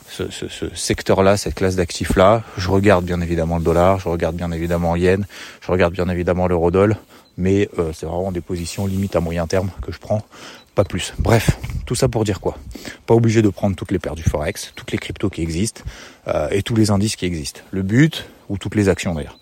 ce, 0.10 0.30
ce, 0.30 0.48
ce 0.48 0.74
secteur-là, 0.74 1.38
cette 1.38 1.56
classe 1.56 1.76
d'actifs-là. 1.76 2.44
Je 2.58 2.70
regarde 2.70 3.06
bien 3.06 3.22
évidemment 3.22 3.58
le 3.58 3.64
dollar, 3.64 4.00
je 4.00 4.10
regarde 4.10 4.36
bien 4.36 4.52
évidemment 4.52 4.96
yen, 4.96 5.26
je 5.62 5.72
regarde 5.72 5.94
bien 5.94 6.08
évidemment 6.10 6.48
l'eurodoll, 6.48 6.96
mais 7.38 7.70
euh, 7.80 7.92
c'est 7.94 8.06
vraiment 8.06 8.32
des 8.32 8.42
positions 8.42 8.86
limites 8.86 9.16
à 9.16 9.20
moyen 9.20 9.48
terme 9.48 9.70
que 9.82 9.92
je 9.92 10.00
prends, 10.00 10.22
pas 10.76 10.84
plus. 10.84 11.14
Bref, 11.20 11.58
tout 11.86 11.96
ça 11.96 12.08
pour 12.08 12.24
dire 12.24 12.40
quoi? 12.40 12.58
Pas 13.06 13.14
obligé 13.14 13.42
de 13.42 13.50
prendre 13.50 13.76
toutes 13.76 13.92
les 13.92 14.00
paires 14.00 14.16
du 14.16 14.24
forex, 14.24 14.74
toutes 14.76 14.92
les 14.92 14.98
cryptos 14.98 15.30
qui 15.30 15.42
existent 15.42 15.82
euh, 16.28 16.48
et 16.52 16.64
tous 16.64 16.76
les 16.76 16.92
indices 16.92 17.16
qui 17.16 17.26
existent. 17.26 17.62
Le 17.72 17.82
but, 17.82 18.26
ou 18.50 18.58
toutes 18.58 18.76
les 18.76 18.90
actions 18.90 19.14
d'ailleurs. 19.16 19.38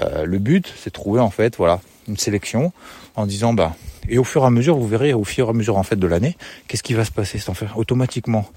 Euh, 0.00 0.24
le 0.24 0.38
but, 0.38 0.72
c'est 0.76 0.90
de 0.90 0.94
trouver 0.94 1.20
en 1.20 1.30
fait, 1.30 1.56
voilà, 1.56 1.80
une 2.08 2.16
sélection 2.16 2.72
en 3.16 3.26
disant 3.26 3.52
bah 3.52 3.74
et 4.08 4.18
au 4.18 4.24
fur 4.24 4.42
et 4.42 4.46
à 4.46 4.50
mesure, 4.50 4.76
vous 4.76 4.88
verrez 4.88 5.12
au 5.12 5.24
fur 5.24 5.46
et 5.46 5.50
à 5.50 5.52
mesure 5.52 5.76
en 5.76 5.82
fait 5.82 5.96
de 5.96 6.06
l'année, 6.06 6.36
qu'est-ce 6.66 6.82
qui 6.82 6.94
va 6.94 7.04
se 7.04 7.12
passer 7.12 7.38
automatiquement. 7.76 8.48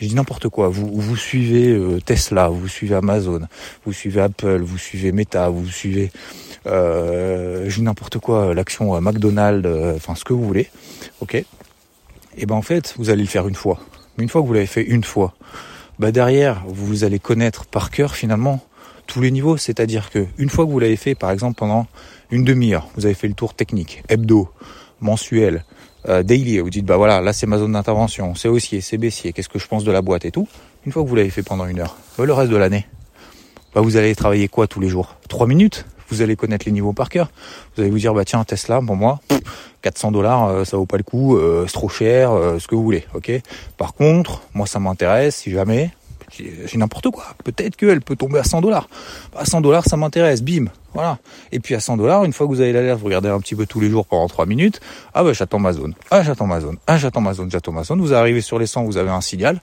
Je 0.00 0.06
dis 0.06 0.14
n'importe 0.14 0.48
quoi. 0.48 0.68
Vous 0.68 1.16
suivez 1.16 1.68
euh, 1.68 2.00
Tesla, 2.00 2.48
vous 2.48 2.68
suivez 2.68 2.96
Amazon, 2.96 3.42
vous 3.84 3.92
suivez 3.92 4.20
Apple, 4.20 4.60
vous 4.62 4.78
suivez 4.78 5.12
Meta, 5.12 5.48
vous 5.48 5.66
suivez 5.68 6.10
euh, 6.66 7.66
je 7.68 7.80
n'importe 7.80 8.18
quoi, 8.18 8.54
l'action 8.54 9.00
McDonald's, 9.00 9.68
enfin 9.96 10.14
ce 10.14 10.24
que 10.24 10.32
vous 10.32 10.44
voulez, 10.44 10.68
ok? 11.20 11.44
Et 12.36 12.46
ben 12.46 12.54
en 12.54 12.62
fait, 12.62 12.94
vous 12.98 13.10
allez 13.10 13.22
le 13.22 13.28
faire 13.28 13.48
une 13.48 13.54
fois. 13.54 13.80
Mais 14.16 14.24
une 14.24 14.28
fois 14.28 14.42
que 14.42 14.46
vous 14.46 14.52
l'avez 14.52 14.66
fait 14.66 14.82
une 14.82 15.04
fois, 15.04 15.34
bah 15.98 16.12
derrière, 16.12 16.62
vous 16.66 17.04
allez 17.04 17.18
connaître 17.18 17.66
par 17.66 17.90
cœur 17.90 18.14
finalement 18.14 18.60
tous 19.08 19.20
les 19.20 19.32
niveaux. 19.32 19.56
C'est-à-dire 19.56 20.10
que 20.10 20.26
une 20.36 20.48
fois 20.48 20.64
que 20.64 20.70
vous 20.70 20.78
l'avez 20.78 20.96
fait, 20.96 21.16
par 21.16 21.32
exemple 21.32 21.58
pendant 21.58 21.88
une 22.30 22.44
demi-heure, 22.44 22.86
vous 22.94 23.06
avez 23.06 23.14
fait 23.14 23.26
le 23.26 23.34
tour 23.34 23.54
technique, 23.54 24.04
hebdo, 24.08 24.48
mensuel, 25.00 25.64
euh, 26.08 26.22
daily, 26.22 26.60
vous 26.60 26.70
dites 26.70 26.86
bah 26.86 26.96
voilà, 26.96 27.20
là 27.20 27.32
c'est 27.32 27.46
ma 27.46 27.58
zone 27.58 27.72
d'intervention, 27.72 28.36
c'est 28.36 28.48
haussier, 28.48 28.80
c'est 28.80 28.98
baissier, 28.98 29.32
qu'est-ce 29.32 29.48
que 29.48 29.58
je 29.58 29.66
pense 29.66 29.82
de 29.82 29.90
la 29.90 30.02
boîte 30.02 30.24
et 30.24 30.30
tout. 30.30 30.46
Une 30.86 30.92
fois 30.92 31.02
que 31.02 31.08
vous 31.08 31.16
l'avez 31.16 31.30
fait 31.30 31.42
pendant 31.42 31.66
une 31.66 31.80
heure, 31.80 31.96
bah, 32.16 32.24
le 32.24 32.32
reste 32.32 32.52
de 32.52 32.56
l'année, 32.56 32.86
bah 33.74 33.80
vous 33.80 33.96
allez 33.96 34.14
travailler 34.14 34.46
quoi 34.46 34.68
tous 34.68 34.78
les 34.78 34.88
jours? 34.88 35.16
Trois 35.28 35.48
minutes 35.48 35.84
vous 36.10 36.22
allez 36.22 36.36
connaître 36.36 36.64
les 36.64 36.72
niveaux 36.72 36.94
par 36.94 37.10
cœur. 37.10 37.30
Vous 37.76 37.82
allez 37.82 37.90
vous 37.90 37.98
dire 37.98 38.14
bah 38.14 38.24
tiens 38.24 38.42
Tesla 38.42 38.80
pour 38.80 38.96
moi 38.96 39.20
400 39.82 40.10
dollars 40.12 40.46
euh, 40.46 40.64
ça 40.64 40.78
vaut 40.78 40.86
pas 40.86 40.96
le 40.96 41.02
coup, 41.02 41.36
euh, 41.36 41.64
c'est 41.66 41.74
trop 41.74 41.90
cher, 41.90 42.30
ce 42.58 42.66
que 42.66 42.74
vous 42.74 42.82
voulez, 42.82 43.04
ok? 43.14 43.30
Par 43.76 43.94
contre 43.94 44.42
moi 44.54 44.66
ça 44.66 44.78
m'intéresse 44.78 45.36
si 45.36 45.50
jamais 45.50 45.90
j'ai 46.30 46.78
n'importe 46.78 47.10
quoi. 47.10 47.24
Peut-être 47.44 47.76
qu'elle 47.76 48.00
peut 48.00 48.16
tomber 48.16 48.38
à 48.38 48.44
100 48.44 48.60
dollars. 48.60 48.88
À 49.36 49.44
100 49.44 49.60
dollars, 49.60 49.84
ça 49.84 49.96
m'intéresse. 49.96 50.42
Bim. 50.42 50.66
Voilà. 50.94 51.18
Et 51.52 51.60
puis 51.60 51.74
à 51.74 51.80
100 51.80 51.96
dollars, 51.96 52.24
une 52.24 52.32
fois 52.32 52.46
que 52.46 52.52
vous 52.52 52.60
avez 52.60 52.72
l'alerte, 52.72 52.98
vous 52.98 53.06
regardez 53.06 53.28
un 53.28 53.40
petit 53.40 53.54
peu 53.54 53.66
tous 53.66 53.80
les 53.80 53.90
jours 53.90 54.06
pendant 54.06 54.28
3 54.28 54.46
minutes. 54.46 54.80
Ah 55.14 55.22
bah 55.24 55.32
j'attends 55.32 55.58
ma 55.58 55.72
zone. 55.72 55.94
Ah 56.10 56.22
j'attends 56.22 56.46
ma 56.46 56.60
zone. 56.60 56.76
Ah 56.86 56.98
j'attends 56.98 57.20
ma 57.20 57.34
zone. 57.34 57.50
J'attends 57.50 57.72
ma 57.72 57.84
zone. 57.84 58.00
Vous 58.00 58.14
arrivez 58.14 58.40
sur 58.40 58.58
les 58.58 58.66
100, 58.66 58.84
vous 58.84 58.96
avez 58.96 59.10
un 59.10 59.20
signal. 59.20 59.60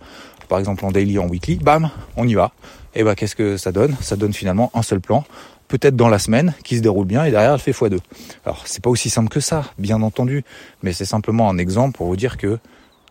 Par 0.48 0.60
exemple 0.60 0.86
en 0.86 0.92
daily, 0.92 1.18
en 1.20 1.28
weekly. 1.28 1.56
Bam. 1.56 1.90
On 2.16 2.28
y 2.28 2.34
va. 2.34 2.52
Et 2.94 3.04
bah 3.04 3.16
qu'est-ce 3.16 3.36
que 3.36 3.58
ça 3.58 3.72
donne? 3.72 3.96
Ça 4.02 4.16
donne 4.16 4.34
finalement 4.34 4.72
un 4.74 4.82
seul 4.82 5.02
plan 5.02 5.26
peut-être 5.68 5.96
dans 5.96 6.10
la 6.10 6.20
semaine, 6.20 6.54
qui 6.64 6.78
se 6.78 6.82
déroule 6.82 7.08
bien, 7.08 7.26
et 7.26 7.32
derrière 7.32 7.54
elle 7.54 7.60
fait 7.60 7.72
x2. 7.72 7.98
Alors 8.46 8.64
c'est 8.66 8.84
pas 8.84 8.90
aussi 8.90 9.10
simple 9.10 9.30
que 9.30 9.40
ça, 9.40 9.66
bien 9.78 10.02
entendu, 10.02 10.44
mais 10.84 10.94
c'est 10.94 11.06
simplement 11.06 11.50
un 11.50 11.58
exemple 11.58 11.98
pour 11.98 12.08
vous 12.08 12.16
dire 12.16 12.38
que 12.38 12.60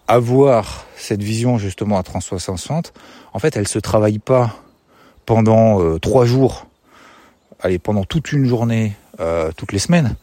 avoir 0.08 0.87
cette 0.96 1.23
vision 1.23 1.58
justement 1.58 1.99
à 1.99 2.02
360, 2.02 2.92
en 3.32 3.38
fait, 3.38 3.56
elle 3.56 3.68
se 3.68 3.78
travaille 3.78 4.18
pas 4.18 4.54
pendant 5.26 5.99
trois 5.99 6.26
jours, 6.26 6.66
allez, 7.61 7.78
pendant 7.78 8.04
toute 8.04 8.32
une 8.32 8.46
journée, 8.46 8.92
toutes 9.56 9.73
les 9.73 9.78
semaines, 9.78 10.16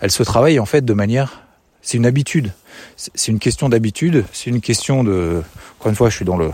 elle 0.00 0.10
se 0.10 0.22
travaille 0.22 0.58
en 0.58 0.66
fait 0.66 0.84
de 0.84 0.92
manière, 0.92 1.42
c'est 1.82 1.96
une 1.96 2.06
habitude, 2.06 2.52
c'est 2.96 3.28
une 3.28 3.38
question 3.38 3.68
d'habitude, 3.68 4.24
c'est 4.32 4.50
une 4.50 4.60
question 4.60 5.04
de, 5.04 5.42
encore 5.78 5.90
une 5.90 5.96
fois, 5.96 6.10
je 6.10 6.16
suis 6.16 6.24
dans 6.24 6.36
le, 6.36 6.50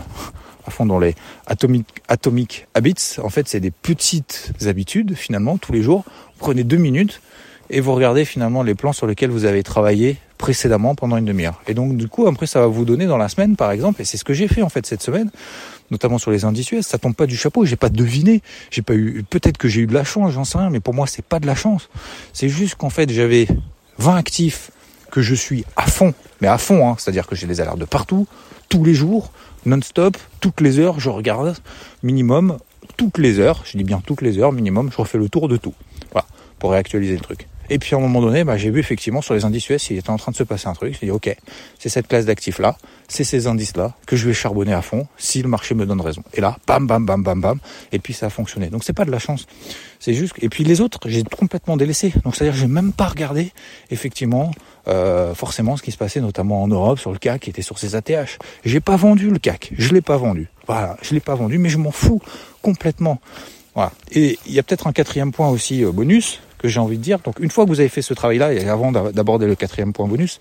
à 0.67 0.71
fond 0.71 0.85
dans 0.85 0.99
les 0.99 1.15
atomic, 1.47 1.87
atomic 2.07 2.67
habits. 2.73 3.17
En 3.23 3.29
fait, 3.29 3.47
c'est 3.47 3.59
des 3.59 3.71
petites 3.71 4.51
habitudes 4.65 5.15
finalement 5.15 5.57
tous 5.57 5.71
les 5.71 5.81
jours. 5.81 6.03
Prenez 6.37 6.63
deux 6.63 6.77
minutes 6.77 7.21
et 7.69 7.79
vous 7.79 7.93
regardez 7.93 8.25
finalement 8.25 8.63
les 8.63 8.75
plans 8.75 8.93
sur 8.93 9.07
lesquels 9.07 9.29
vous 9.29 9.45
avez 9.45 9.63
travaillé 9.63 10.17
précédemment 10.37 10.95
pendant 10.95 11.17
une 11.17 11.25
demi-heure. 11.25 11.61
Et 11.67 11.73
donc 11.73 11.97
du 11.97 12.07
coup, 12.07 12.27
après, 12.27 12.47
ça 12.47 12.59
va 12.59 12.67
vous 12.67 12.85
donner 12.85 13.05
dans 13.05 13.17
la 13.17 13.29
semaine, 13.29 13.55
par 13.55 13.71
exemple, 13.71 14.01
et 14.01 14.05
c'est 14.05 14.17
ce 14.17 14.23
que 14.23 14.33
j'ai 14.33 14.47
fait 14.47 14.61
en 14.61 14.69
fait 14.69 14.85
cette 14.85 15.01
semaine, 15.01 15.29
notamment 15.91 16.17
sur 16.17 16.31
les 16.31 16.45
indices 16.45 16.71
US. 16.71 16.85
Ça 16.85 16.97
tombe 16.97 17.15
pas 17.15 17.25
du 17.25 17.35
chapeau. 17.35 17.65
J'ai 17.65 17.75
pas 17.75 17.89
deviné. 17.89 18.41
J'ai 18.71 18.81
pas 18.81 18.93
eu. 18.93 19.23
Peut-être 19.29 19.57
que 19.57 19.67
j'ai 19.67 19.81
eu 19.81 19.87
de 19.87 19.93
la 19.93 20.03
chance, 20.03 20.31
j'en 20.33 20.45
sais 20.45 20.57
rien, 20.57 20.69
mais 20.69 20.79
pour 20.79 20.93
moi, 20.93 21.07
c'est 21.07 21.25
pas 21.25 21.39
de 21.39 21.47
la 21.47 21.55
chance. 21.55 21.89
C'est 22.33 22.49
juste 22.49 22.75
qu'en 22.75 22.89
fait, 22.89 23.11
j'avais 23.11 23.47
20 23.97 24.15
actifs 24.15 24.71
que 25.11 25.21
je 25.21 25.35
suis 25.35 25.65
à 25.75 25.87
fond, 25.87 26.13
mais 26.41 26.47
à 26.47 26.57
fond, 26.57 26.87
hein, 26.87 26.95
c'est-à-dire 26.97 27.27
que 27.27 27.35
j'ai 27.35 27.47
des 27.47 27.61
alertes 27.61 27.79
de 27.79 27.85
partout, 27.85 28.27
tous 28.69 28.83
les 28.83 28.93
jours, 28.93 29.31
non-stop, 29.65 30.17
toutes 30.41 30.61
les 30.61 30.79
heures, 30.79 30.99
je 30.99 31.09
regarde 31.09 31.55
minimum 32.03 32.57
toutes 32.97 33.17
les 33.17 33.39
heures, 33.39 33.63
je 33.65 33.77
dis 33.77 33.83
bien 33.83 34.01
toutes 34.05 34.21
les 34.21 34.39
heures 34.39 34.51
minimum, 34.51 34.89
je 34.91 34.97
refais 34.97 35.17
le 35.17 35.29
tour 35.29 35.47
de 35.47 35.57
tout. 35.57 35.73
Voilà, 36.11 36.27
pour 36.59 36.71
réactualiser 36.71 37.13
le 37.13 37.21
truc. 37.21 37.47
Et 37.69 37.79
puis 37.79 37.95
à 37.95 37.97
un 37.97 38.01
moment 38.01 38.21
donné, 38.21 38.43
bah, 38.43 38.57
j'ai 38.57 38.69
vu 38.69 38.79
effectivement 38.79 39.21
sur 39.21 39.33
les 39.33 39.45
indices 39.45 39.69
US, 39.69 39.89
il 39.89 39.97
était 39.97 40.09
en 40.09 40.17
train 40.17 40.31
de 40.31 40.37
se 40.37 40.43
passer 40.43 40.67
un 40.67 40.73
truc. 40.73 40.97
J'ai 40.99 41.07
dit 41.07 41.11
ok, 41.11 41.35
c'est 41.79 41.89
cette 41.89 42.07
classe 42.07 42.25
d'actifs 42.25 42.59
là, 42.59 42.77
c'est 43.07 43.23
ces 43.23 43.47
indices 43.47 43.75
là 43.75 43.93
que 44.05 44.15
je 44.15 44.27
vais 44.27 44.33
charbonner 44.33 44.73
à 44.73 44.81
fond 44.81 45.07
si 45.17 45.41
le 45.41 45.49
marché 45.49 45.75
me 45.75 45.85
donne 45.85 46.01
raison. 46.01 46.23
Et 46.33 46.41
là, 46.41 46.57
bam, 46.67 46.87
bam, 46.87 47.05
bam, 47.05 47.23
bam, 47.23 47.41
bam, 47.41 47.59
et 47.91 47.99
puis 47.99 48.13
ça 48.13 48.27
a 48.27 48.29
fonctionné. 48.29 48.67
Donc 48.67 48.83
c'est 48.83 48.93
pas 48.93 49.05
de 49.05 49.11
la 49.11 49.19
chance, 49.19 49.47
c'est 49.99 50.13
juste. 50.13 50.35
Et 50.41 50.49
puis 50.49 50.63
les 50.63 50.81
autres, 50.81 50.99
j'ai 51.05 51.23
complètement 51.23 51.77
délaissé. 51.77 52.13
Donc 52.23 52.35
c'est 52.35 52.47
à 52.47 52.51
dire, 52.51 52.59
j'ai 52.59 52.67
même 52.67 52.93
pas 52.93 53.07
regardé 53.07 53.51
effectivement 53.91 54.51
euh, 54.87 55.33
forcément 55.35 55.75
ce 55.75 55.83
qui 55.83 55.91
se 55.91 55.97
passait 55.97 56.21
notamment 56.21 56.63
en 56.63 56.67
Europe 56.67 56.99
sur 56.99 57.11
le 57.11 57.17
CAC 57.17 57.41
qui 57.41 57.49
était 57.49 57.61
sur 57.61 57.79
ses 57.79 57.95
ATH. 57.95 58.39
J'ai 58.63 58.79
pas 58.79 58.95
vendu 58.95 59.29
le 59.29 59.39
CAC, 59.39 59.73
je 59.77 59.93
l'ai 59.93 60.01
pas 60.01 60.17
vendu. 60.17 60.47
Voilà, 60.67 60.97
je 61.01 61.13
l'ai 61.13 61.19
pas 61.19 61.35
vendu, 61.35 61.57
mais 61.57 61.69
je 61.69 61.77
m'en 61.77 61.91
fous 61.91 62.21
complètement. 62.61 63.19
Voilà. 63.75 63.91
Et 64.11 64.39
il 64.45 64.53
y 64.53 64.59
a 64.59 64.63
peut-être 64.63 64.87
un 64.87 64.91
quatrième 64.91 65.31
point 65.31 65.49
aussi 65.49 65.83
euh, 65.83 65.91
bonus 65.91 66.41
que 66.57 66.67
j'ai 66.67 66.79
envie 66.79 66.97
de 66.97 67.03
dire. 67.03 67.19
Donc 67.19 67.39
une 67.39 67.51
fois 67.51 67.65
que 67.65 67.69
vous 67.69 67.79
avez 67.79 67.89
fait 67.89 68.01
ce 68.01 68.13
travail-là, 68.13 68.53
et 68.53 68.67
avant 68.67 68.91
d'aborder 68.91 69.47
le 69.47 69.55
quatrième 69.55 69.93
point 69.93 70.07
bonus, 70.07 70.39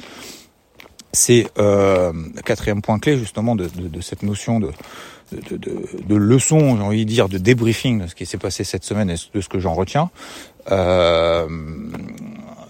c'est 1.12 1.46
euh, 1.58 2.12
le 2.34 2.42
quatrième 2.42 2.82
point 2.82 2.98
clé 2.98 3.16
justement 3.18 3.56
de, 3.56 3.68
de, 3.68 3.88
de 3.88 4.00
cette 4.00 4.22
notion 4.22 4.60
de, 4.60 4.70
de, 5.32 6.14
leçon, 6.14 6.76
j'ai 6.76 6.82
envie 6.82 7.04
de 7.04 7.10
dire, 7.10 7.28
de 7.28 7.38
débriefing 7.38 8.02
de 8.02 8.06
ce 8.06 8.14
qui 8.14 8.26
s'est 8.26 8.38
passé 8.38 8.64
cette 8.64 8.84
semaine 8.84 9.10
et 9.10 9.16
de 9.34 9.40
ce 9.40 9.48
que 9.48 9.58
j'en 9.58 9.74
retiens. 9.74 10.10
Euh, 10.70 11.46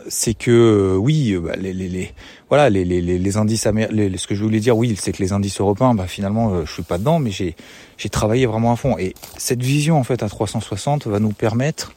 c'est 0.09 0.35
que 0.35 0.97
oui, 0.97 1.37
bah, 1.37 1.57
les, 1.57 1.73
les, 1.73 1.89
les, 1.89 2.13
voilà, 2.49 2.71
les, 2.71 2.85
les, 2.85 3.01
les 3.01 3.37
indices 3.37 3.67
américains, 3.67 4.17
ce 4.17 4.27
que 4.27 4.37
je 4.37 4.45
voulais 4.45 4.61
dire, 4.61 4.77
oui, 4.77 4.97
c'est 4.97 5.13
que 5.13 5.23
les 5.23 5.33
indices 5.33 5.61
européens, 5.61 5.95
bah, 5.95 6.07
finalement, 6.07 6.55
euh, 6.55 6.65
je 6.65 6.73
suis 6.73 6.83
pas 6.83 6.99
dedans, 6.99 7.19
mais 7.19 7.31
j'ai 7.31 7.57
j'ai 7.99 8.09
travaillé 8.09 8.47
vraiment 8.47 8.73
à 8.73 8.77
fond. 8.77 8.97
Et 8.99 9.15
cette 9.37 9.63
vision 9.63 9.99
en 9.99 10.05
fait 10.05 10.23
à 10.23 10.29
360 10.29 11.07
va 11.07 11.19
nous 11.19 11.33
permettre 11.33 11.95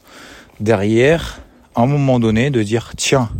derrière, 0.60 1.40
à 1.74 1.82
un 1.82 1.86
moment 1.86 2.20
donné, 2.20 2.50
de 2.50 2.62
dire 2.62 2.92
tiens, 2.96 3.30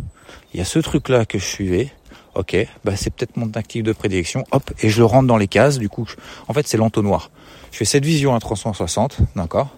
il 0.53 0.59
y 0.59 0.61
a 0.61 0.65
ce 0.65 0.79
truc-là 0.79 1.25
que 1.25 1.39
je 1.39 1.45
suivais. 1.45 1.91
Ok, 2.33 2.55
bah 2.85 2.95
c'est 2.95 3.09
peut-être 3.09 3.35
mon 3.35 3.51
actif 3.55 3.83
de 3.83 3.91
prédilection. 3.91 4.45
Hop, 4.51 4.71
et 4.81 4.89
je 4.89 4.99
le 4.99 5.05
rentre 5.05 5.27
dans 5.27 5.37
les 5.37 5.47
cases. 5.47 5.79
Du 5.79 5.89
coup, 5.89 6.07
en 6.47 6.53
fait, 6.53 6.67
c'est 6.67 6.77
l'entonnoir. 6.77 7.29
Je 7.71 7.77
fais 7.77 7.85
cette 7.85 8.05
vision 8.05 8.33
à 8.35 8.39
360, 8.39 9.17
d'accord? 9.35 9.69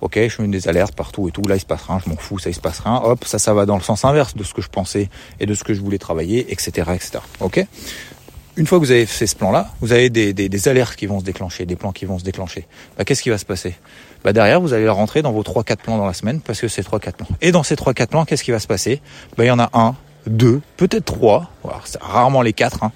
Ok, 0.00 0.18
je 0.28 0.42
mets 0.42 0.48
des 0.48 0.68
alertes 0.68 0.94
partout 0.94 1.28
et 1.28 1.32
tout. 1.32 1.42
Là, 1.42 1.56
il 1.56 1.60
se 1.60 1.66
passe 1.66 1.82
rien. 1.82 2.00
Je 2.04 2.08
m'en 2.08 2.16
fous, 2.16 2.38
ça 2.38 2.50
il 2.50 2.54
se 2.54 2.60
passe 2.60 2.80
rien. 2.80 2.96
Hop, 2.96 3.24
ça, 3.24 3.38
ça 3.38 3.54
va 3.54 3.66
dans 3.66 3.76
le 3.76 3.82
sens 3.82 4.04
inverse 4.04 4.36
de 4.36 4.44
ce 4.44 4.54
que 4.54 4.62
je 4.62 4.68
pensais 4.68 5.08
et 5.40 5.46
de 5.46 5.54
ce 5.54 5.64
que 5.64 5.74
je 5.74 5.80
voulais 5.80 5.98
travailler, 5.98 6.52
etc., 6.52 6.90
etc. 6.94 7.18
Ok? 7.40 7.64
Une 8.58 8.66
fois 8.66 8.80
que 8.80 8.84
vous 8.84 8.90
avez 8.90 9.06
fait 9.06 9.28
ce 9.28 9.36
plan-là, 9.36 9.70
vous 9.80 9.92
avez 9.92 10.10
des, 10.10 10.32
des, 10.32 10.48
des, 10.48 10.68
alertes 10.68 10.96
qui 10.96 11.06
vont 11.06 11.20
se 11.20 11.24
déclencher, 11.24 11.64
des 11.64 11.76
plans 11.76 11.92
qui 11.92 12.06
vont 12.06 12.18
se 12.18 12.24
déclencher. 12.24 12.66
Bah, 12.96 13.04
qu'est-ce 13.04 13.22
qui 13.22 13.30
va 13.30 13.38
se 13.38 13.44
passer? 13.44 13.76
Bah 14.24 14.32
derrière, 14.32 14.60
vous 14.60 14.72
allez 14.72 14.82
le 14.82 14.90
rentrer 14.90 15.22
dans 15.22 15.30
vos 15.30 15.44
3-4 15.44 15.76
plans 15.76 15.96
dans 15.96 16.06
la 16.06 16.12
semaine 16.12 16.40
parce 16.40 16.60
que 16.60 16.66
c'est 16.66 16.82
3-4 16.82 17.12
plans. 17.12 17.28
Et 17.40 17.52
dans 17.52 17.62
ces 17.62 17.76
3-4 17.76 18.08
plans, 18.08 18.24
qu'est-ce 18.24 18.42
qui 18.42 18.50
va 18.50 18.58
se 18.58 18.66
passer? 18.66 19.00
Bah, 19.36 19.44
Il 19.44 19.46
y 19.46 19.52
en 19.52 19.60
a 19.60 19.70
un, 19.74 19.94
deux, 20.26 20.60
peut-être 20.76 21.04
trois. 21.04 21.52
Rarement 22.00 22.42
les 22.42 22.52
quatre. 22.52 22.82
Hein. 22.82 22.90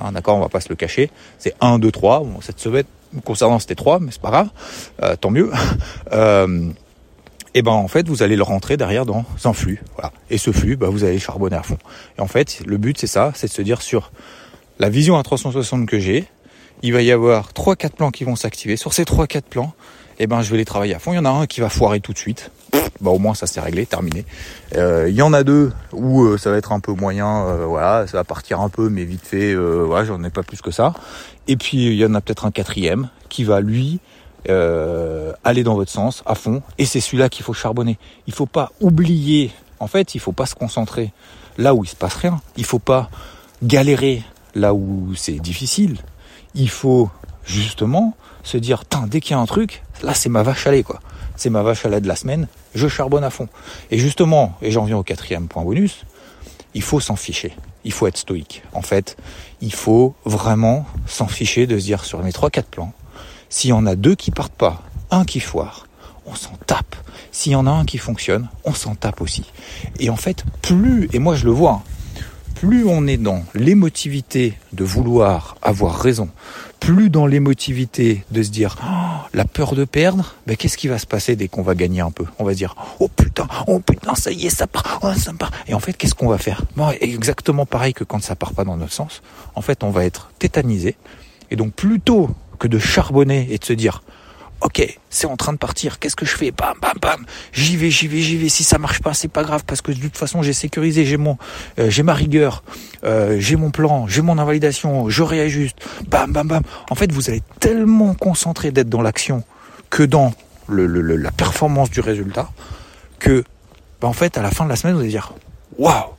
Hein, 0.00 0.10
D'accord, 0.10 0.36
on 0.36 0.40
va 0.40 0.48
pas 0.48 0.60
se 0.60 0.68
le 0.68 0.74
cacher. 0.74 1.12
C'est 1.38 1.54
1, 1.60 1.78
2, 1.78 1.92
3. 1.92 2.18
Bon, 2.24 2.40
cette 2.40 2.58
semaine, 2.58 2.82
concernant 3.24 3.60
c'était 3.60 3.76
3, 3.76 4.00
mais 4.00 4.10
c'est 4.10 4.20
pas 4.20 4.30
grave. 4.30 4.48
Euh, 5.04 5.14
tant 5.14 5.30
mieux. 5.30 5.52
euh, 6.12 6.70
et 7.56 7.62
ben 7.62 7.70
en 7.70 7.86
fait 7.86 8.08
vous 8.08 8.24
allez 8.24 8.34
le 8.34 8.42
rentrer 8.42 8.76
derrière 8.76 9.06
dans 9.06 9.24
un 9.44 9.52
flux. 9.52 9.80
Voilà. 9.94 10.10
Et 10.28 10.38
ce 10.38 10.50
flux, 10.50 10.74
bah, 10.74 10.88
vous 10.90 11.04
allez 11.04 11.20
charbonner 11.20 11.54
à 11.54 11.62
fond. 11.62 11.78
Et 12.18 12.20
en 12.20 12.26
fait, 12.26 12.62
le 12.66 12.78
but 12.78 12.98
c'est 12.98 13.06
ça, 13.06 13.30
c'est 13.36 13.46
de 13.46 13.52
se 13.52 13.62
dire 13.62 13.80
sur 13.80 14.10
la 14.78 14.88
vision 14.88 15.16
à 15.16 15.22
360 15.22 15.86
que 15.86 15.98
j'ai, 15.98 16.26
il 16.82 16.92
va 16.92 17.02
y 17.02 17.12
avoir 17.12 17.52
3-4 17.52 17.90
plans 17.90 18.10
qui 18.10 18.24
vont 18.24 18.36
s'activer. 18.36 18.76
Sur 18.76 18.92
ces 18.92 19.04
3-4 19.04 19.42
plans, 19.42 19.72
eh 20.18 20.26
ben 20.26 20.42
je 20.42 20.50
vais 20.50 20.58
les 20.58 20.64
travailler 20.64 20.94
à 20.94 20.98
fond. 20.98 21.12
Il 21.12 21.16
y 21.16 21.18
en 21.18 21.24
a 21.24 21.30
un 21.30 21.46
qui 21.46 21.60
va 21.60 21.68
foirer 21.68 22.00
tout 22.00 22.12
de 22.12 22.18
suite. 22.18 22.50
Bah 23.00 23.10
au 23.10 23.18
moins 23.18 23.34
ça 23.34 23.46
s'est 23.46 23.60
réglé, 23.60 23.86
terminé. 23.86 24.24
Euh, 24.76 25.06
il 25.08 25.14
y 25.14 25.22
en 25.22 25.32
a 25.32 25.44
deux 25.44 25.72
où 25.92 26.24
euh, 26.24 26.38
ça 26.38 26.50
va 26.50 26.56
être 26.56 26.72
un 26.72 26.80
peu 26.80 26.92
moyen, 26.92 27.46
euh, 27.46 27.66
voilà, 27.66 28.06
ça 28.06 28.16
va 28.18 28.24
partir 28.24 28.60
un 28.60 28.68
peu, 28.68 28.88
mais 28.88 29.04
vite 29.04 29.26
fait, 29.26 29.54
voilà, 29.54 30.04
j'en 30.04 30.22
ai 30.24 30.30
pas 30.30 30.42
plus 30.42 30.60
que 30.60 30.70
ça. 30.70 30.94
Et 31.48 31.56
puis 31.56 31.86
il 31.86 31.94
y 31.94 32.04
en 32.04 32.14
a 32.14 32.20
peut-être 32.20 32.46
un 32.46 32.50
quatrième 32.50 33.08
qui 33.28 33.44
va 33.44 33.60
lui 33.60 34.00
aller 34.46 35.62
dans 35.62 35.74
votre 35.74 35.90
sens 35.90 36.22
à 36.26 36.34
fond. 36.34 36.62
Et 36.78 36.84
c'est 36.84 37.00
celui-là 37.00 37.28
qu'il 37.28 37.44
faut 37.44 37.54
charbonner. 37.54 37.98
Il 38.26 38.34
faut 38.34 38.46
pas 38.46 38.72
oublier. 38.80 39.52
En 39.80 39.86
fait, 39.86 40.14
il 40.14 40.20
faut 40.20 40.32
pas 40.32 40.46
se 40.46 40.54
concentrer 40.54 41.12
là 41.56 41.74
où 41.74 41.84
il 41.84 41.88
se 41.88 41.96
passe 41.96 42.14
rien. 42.14 42.40
Il 42.56 42.64
faut 42.64 42.78
pas 42.78 43.10
galérer 43.62 44.22
là 44.54 44.74
où 44.74 45.14
c'est 45.14 45.38
difficile. 45.38 45.98
Il 46.54 46.68
faut 46.68 47.10
justement 47.44 48.14
se 48.42 48.56
dire, 48.56 48.84
dès 49.06 49.20
qu'il 49.20 49.32
y 49.32 49.34
a 49.34 49.40
un 49.40 49.46
truc, 49.46 49.82
là 50.02 50.14
c'est 50.14 50.28
ma 50.28 50.42
vache 50.42 50.66
à 50.66 50.70
lait 50.70 50.82
quoi. 50.82 51.00
C'est 51.36 51.50
ma 51.50 51.62
vache 51.62 51.84
à 51.84 51.88
lait 51.88 52.00
de 52.00 52.08
la 52.08 52.16
semaine, 52.16 52.46
je 52.74 52.86
charbonne 52.86 53.24
à 53.24 53.30
fond. 53.30 53.48
Et 53.90 53.98
justement, 53.98 54.56
et 54.62 54.70
j'en 54.70 54.84
viens 54.84 54.98
au 54.98 55.02
quatrième 55.02 55.48
point 55.48 55.64
bonus, 55.64 56.04
il 56.74 56.82
faut 56.82 57.00
s'en 57.00 57.16
ficher. 57.16 57.56
Il 57.84 57.92
faut 57.92 58.06
être 58.06 58.16
stoïque. 58.16 58.62
En 58.72 58.82
fait, 58.82 59.16
il 59.60 59.74
faut 59.74 60.14
vraiment 60.24 60.86
s'en 61.06 61.26
ficher 61.26 61.66
de 61.66 61.78
se 61.78 61.84
dire 61.84 62.04
sur 62.04 62.22
mes 62.22 62.32
trois 62.32 62.50
quatre 62.50 62.68
plans, 62.68 62.92
s'il 63.48 63.70
y 63.70 63.72
en 63.72 63.86
a 63.86 63.94
deux 63.94 64.14
qui 64.14 64.30
partent 64.30 64.54
pas, 64.54 64.82
un 65.10 65.24
qui 65.24 65.40
foire, 65.40 65.86
on 66.26 66.34
s'en 66.34 66.52
tape. 66.66 66.96
S'il 67.30 67.52
y 67.52 67.56
en 67.56 67.66
a 67.66 67.70
un 67.70 67.84
qui 67.84 67.98
fonctionne, 67.98 68.48
on 68.64 68.72
s'en 68.72 68.94
tape 68.94 69.20
aussi. 69.20 69.44
Et 69.98 70.10
en 70.10 70.16
fait, 70.16 70.44
plus, 70.62 71.08
et 71.12 71.18
moi 71.18 71.34
je 71.34 71.44
le 71.44 71.50
vois, 71.50 71.82
plus 72.54 72.84
on 72.86 73.06
est 73.06 73.16
dans 73.16 73.44
l'émotivité 73.54 74.54
de 74.72 74.84
vouloir 74.84 75.56
avoir 75.62 75.98
raison, 75.98 76.28
plus 76.80 77.10
dans 77.10 77.26
l'émotivité 77.26 78.24
de 78.30 78.42
se 78.42 78.50
dire 78.50 78.76
oh, 78.82 79.26
la 79.32 79.44
peur 79.44 79.74
de 79.74 79.84
perdre, 79.84 80.34
ben 80.46 80.56
qu'est-ce 80.56 80.76
qui 80.76 80.88
va 80.88 80.98
se 80.98 81.06
passer 81.06 81.36
dès 81.36 81.48
qu'on 81.48 81.62
va 81.62 81.74
gagner 81.74 82.00
un 82.00 82.10
peu? 82.10 82.24
On 82.38 82.44
va 82.44 82.52
se 82.52 82.58
dire 82.58 82.74
oh 83.00 83.08
putain, 83.08 83.46
oh 83.66 83.80
putain, 83.80 84.14
ça 84.14 84.30
y 84.30 84.46
est, 84.46 84.50
ça 84.50 84.66
part, 84.66 85.00
oh, 85.02 85.12
ça 85.16 85.32
part. 85.32 85.50
Et 85.66 85.74
en 85.74 85.80
fait, 85.80 85.94
qu'est-ce 85.94 86.14
qu'on 86.14 86.28
va 86.28 86.38
faire? 86.38 86.62
Bon, 86.76 86.90
Exactement 87.00 87.66
pareil 87.66 87.94
que 87.94 88.04
quand 88.04 88.22
ça 88.22 88.36
part 88.36 88.52
pas 88.52 88.64
dans 88.64 88.76
notre 88.76 88.92
sens. 88.92 89.22
En 89.54 89.60
fait, 89.60 89.82
on 89.82 89.90
va 89.90 90.04
être 90.04 90.30
tétanisé. 90.38 90.96
Et 91.50 91.56
donc 91.56 91.72
plutôt 91.72 92.30
que 92.58 92.68
de 92.68 92.78
charbonner 92.78 93.48
et 93.50 93.58
de 93.58 93.64
se 93.64 93.72
dire 93.72 94.02
ok, 94.64 94.98
c'est 95.10 95.26
en 95.26 95.36
train 95.36 95.52
de 95.52 95.58
partir, 95.58 95.98
qu'est-ce 95.98 96.16
que 96.16 96.24
je 96.24 96.34
fais? 96.34 96.50
Bam, 96.50 96.74
bam, 96.80 96.94
bam, 97.00 97.24
j'y 97.52 97.76
vais, 97.76 97.90
j'y 97.90 98.08
vais, 98.08 98.20
j'y 98.20 98.36
vais. 98.36 98.48
Si 98.48 98.64
ça 98.64 98.78
marche 98.78 99.00
pas, 99.00 99.12
c'est 99.14 99.28
pas 99.28 99.44
grave 99.44 99.62
parce 99.66 99.82
que 99.82 99.92
de 99.92 100.00
toute 100.00 100.16
façon, 100.16 100.42
j'ai 100.42 100.54
sécurisé, 100.54 101.04
j'ai 101.04 101.18
mon, 101.18 101.36
euh, 101.78 101.90
j'ai 101.90 102.02
ma 102.02 102.14
rigueur, 102.14 102.64
euh, 103.04 103.36
j'ai 103.38 103.56
mon 103.56 103.70
plan, 103.70 104.06
j'ai 104.08 104.22
mon 104.22 104.38
invalidation, 104.38 105.08
je 105.10 105.22
réajuste. 105.22 105.76
Bam, 106.08 106.32
bam, 106.32 106.48
bam. 106.48 106.62
En 106.90 106.94
fait, 106.94 107.12
vous 107.12 107.28
allez 107.28 107.42
tellement 107.60 108.14
concentré 108.14 108.70
d'être 108.70 108.88
dans 108.88 109.02
l'action 109.02 109.44
que 109.90 110.02
dans 110.02 110.32
le, 110.66 110.86
la 110.86 111.30
performance 111.30 111.90
du 111.90 112.00
résultat 112.00 112.50
que, 113.18 113.44
bah, 114.00 114.08
en 114.08 114.14
fait, 114.14 114.38
à 114.38 114.42
la 114.42 114.50
fin 114.50 114.64
de 114.64 114.70
la 114.70 114.76
semaine, 114.76 114.94
vous 114.94 115.02
allez 115.02 115.10
dire, 115.10 115.34
waouh, 115.78 116.14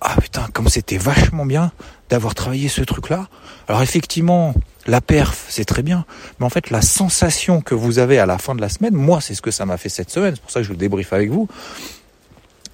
ah 0.00 0.14
putain, 0.20 0.46
comme 0.52 0.68
c'était 0.68 0.98
vachement 0.98 1.44
bien 1.44 1.72
d'avoir 2.08 2.34
travaillé 2.34 2.68
ce 2.68 2.82
truc-là. 2.82 3.26
Alors 3.68 3.82
effectivement, 3.82 4.54
la 4.86 5.00
perf, 5.00 5.46
c'est 5.48 5.64
très 5.64 5.82
bien, 5.82 6.04
mais 6.38 6.46
en 6.46 6.50
fait, 6.50 6.70
la 6.70 6.82
sensation 6.82 7.60
que 7.60 7.74
vous 7.74 7.98
avez 7.98 8.18
à 8.18 8.26
la 8.26 8.38
fin 8.38 8.54
de 8.54 8.60
la 8.60 8.68
semaine, 8.68 8.94
moi, 8.94 9.20
c'est 9.20 9.34
ce 9.34 9.42
que 9.42 9.50
ça 9.50 9.66
m'a 9.66 9.76
fait 9.76 9.88
cette 9.88 10.10
semaine, 10.10 10.34
c'est 10.34 10.42
pour 10.42 10.50
ça 10.50 10.60
que 10.60 10.66
je 10.66 10.70
le 10.70 10.76
débrief 10.76 11.12
avec 11.12 11.30
vous, 11.30 11.48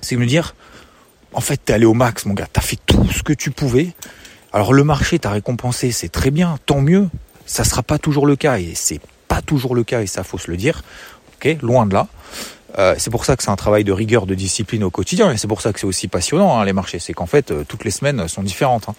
c'est 0.00 0.16
de 0.16 0.20
me 0.20 0.26
dire, 0.26 0.54
en 1.32 1.40
fait, 1.40 1.58
t'es 1.64 1.72
allé 1.72 1.86
au 1.86 1.94
max, 1.94 2.26
mon 2.26 2.34
gars, 2.34 2.48
t'as 2.52 2.60
fait 2.60 2.78
tout 2.86 3.06
ce 3.12 3.22
que 3.22 3.32
tu 3.32 3.50
pouvais. 3.50 3.94
Alors 4.52 4.72
le 4.72 4.82
marché 4.82 5.18
t'a 5.18 5.30
récompensé, 5.30 5.92
c'est 5.92 6.08
très 6.08 6.30
bien, 6.30 6.58
tant 6.66 6.80
mieux. 6.80 7.08
Ça 7.46 7.64
sera 7.64 7.82
pas 7.82 7.98
toujours 7.98 8.26
le 8.26 8.36
cas, 8.36 8.58
et 8.58 8.72
c'est 8.74 9.00
pas 9.28 9.42
toujours 9.42 9.74
le 9.74 9.84
cas, 9.84 10.02
et 10.02 10.06
ça 10.06 10.24
faut 10.24 10.38
se 10.38 10.50
le 10.50 10.56
dire. 10.56 10.82
Ok, 11.36 11.56
loin 11.62 11.86
de 11.86 11.94
là. 11.94 12.08
Euh, 12.78 12.94
c'est 12.98 13.10
pour 13.10 13.24
ça 13.24 13.36
que 13.36 13.42
c'est 13.42 13.50
un 13.50 13.56
travail 13.56 13.84
de 13.84 13.92
rigueur, 13.92 14.26
de 14.26 14.34
discipline 14.34 14.84
au 14.84 14.90
quotidien, 14.90 15.30
et 15.30 15.36
c'est 15.36 15.48
pour 15.48 15.60
ça 15.60 15.72
que 15.72 15.80
c'est 15.80 15.86
aussi 15.86 16.08
passionnant 16.08 16.58
hein, 16.58 16.64
les 16.64 16.72
marchés. 16.72 16.98
C'est 16.98 17.12
qu'en 17.12 17.26
fait, 17.26 17.50
euh, 17.50 17.64
toutes 17.66 17.84
les 17.84 17.90
semaines 17.90 18.28
sont 18.28 18.42
différentes. 18.42 18.88
Hein. 18.88 18.94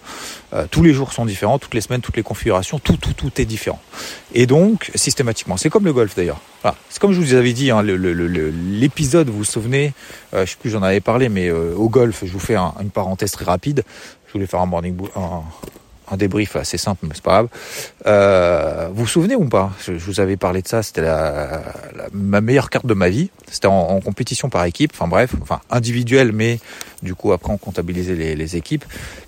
Euh, 0.54 0.66
tous 0.70 0.82
les 0.82 0.92
jours 0.92 1.12
sont 1.12 1.24
différents, 1.24 1.58
toutes 1.58 1.74
les 1.74 1.80
semaines, 1.80 2.00
toutes 2.00 2.16
les 2.16 2.22
configurations, 2.22 2.78
tout, 2.78 2.96
tout, 2.96 3.12
tout 3.12 3.40
est 3.40 3.44
différent. 3.44 3.80
Et 4.34 4.46
donc, 4.46 4.90
systématiquement, 4.94 5.56
c'est 5.56 5.70
comme 5.70 5.84
le 5.84 5.92
golf 5.92 6.14
d'ailleurs. 6.14 6.40
Voilà. 6.62 6.76
C'est 6.90 7.00
comme 7.00 7.12
je 7.12 7.20
vous 7.20 7.34
avais 7.34 7.52
dit, 7.52 7.70
hein, 7.70 7.82
l'épisode, 7.82 9.28
vous 9.28 9.38
vous 9.38 9.44
souvenez, 9.44 9.92
je 10.32 10.44
sais 10.44 10.56
plus, 10.60 10.70
j'en 10.70 10.82
avais 10.82 11.00
parlé, 11.00 11.28
mais 11.28 11.50
au 11.50 11.88
golf, 11.88 12.22
je 12.24 12.32
vous 12.32 12.38
fais 12.38 12.56
une 12.56 12.90
parenthèse 12.90 13.32
très 13.32 13.44
rapide. 13.44 13.82
Je 14.28 14.32
voulais 14.32 14.46
faire 14.46 14.60
un 14.60 14.66
morning, 14.66 14.96
un, 15.16 15.42
un 16.12 16.16
débrief 16.16 16.56
assez 16.56 16.78
simple, 16.78 17.06
mais 17.06 17.14
c'est 17.14 17.22
pas 17.22 17.30
grave. 17.30 17.48
Euh, 18.06 18.88
vous 18.92 19.02
vous 19.02 19.06
souvenez 19.06 19.34
ou 19.34 19.48
pas? 19.48 19.72
Je, 19.84 19.92
vous 19.92 20.20
avais 20.20 20.36
parlé 20.36 20.62
de 20.62 20.68
ça. 20.68 20.82
C'était 20.82 21.02
la, 21.02 21.62
ma 22.12 22.40
meilleure 22.40 22.70
carte 22.70 22.86
de 22.86 22.94
ma 22.94 23.08
vie. 23.08 23.30
C'était 23.50 23.66
en, 23.66 24.00
compétition 24.00 24.48
par 24.48 24.64
équipe. 24.64 24.92
Enfin 24.94 25.08
bref, 25.08 25.34
enfin 25.40 25.60
individuel, 25.70 26.32
mais 26.32 26.60
du 27.02 27.14
coup 27.14 27.32
après 27.32 27.52
on 27.52 27.58
comptabilisait 27.58 28.14
les, 28.14 28.34
les 28.36 28.56
équipes. 28.56 28.84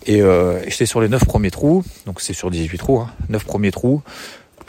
Et 0.07 0.23
euh, 0.23 0.63
j'étais 0.69 0.87
sur 0.87 1.01
les 1.01 1.09
9 1.09 1.25
premiers 1.25 1.51
trous. 1.51 1.85
Donc 2.07 2.21
c'est 2.21 2.35
sur 2.35 2.51
18 2.51 2.79
trous. 2.79 3.01
Hein, 3.01 3.11
9 3.29 3.45
premiers 3.45 3.71
trous. 3.71 4.03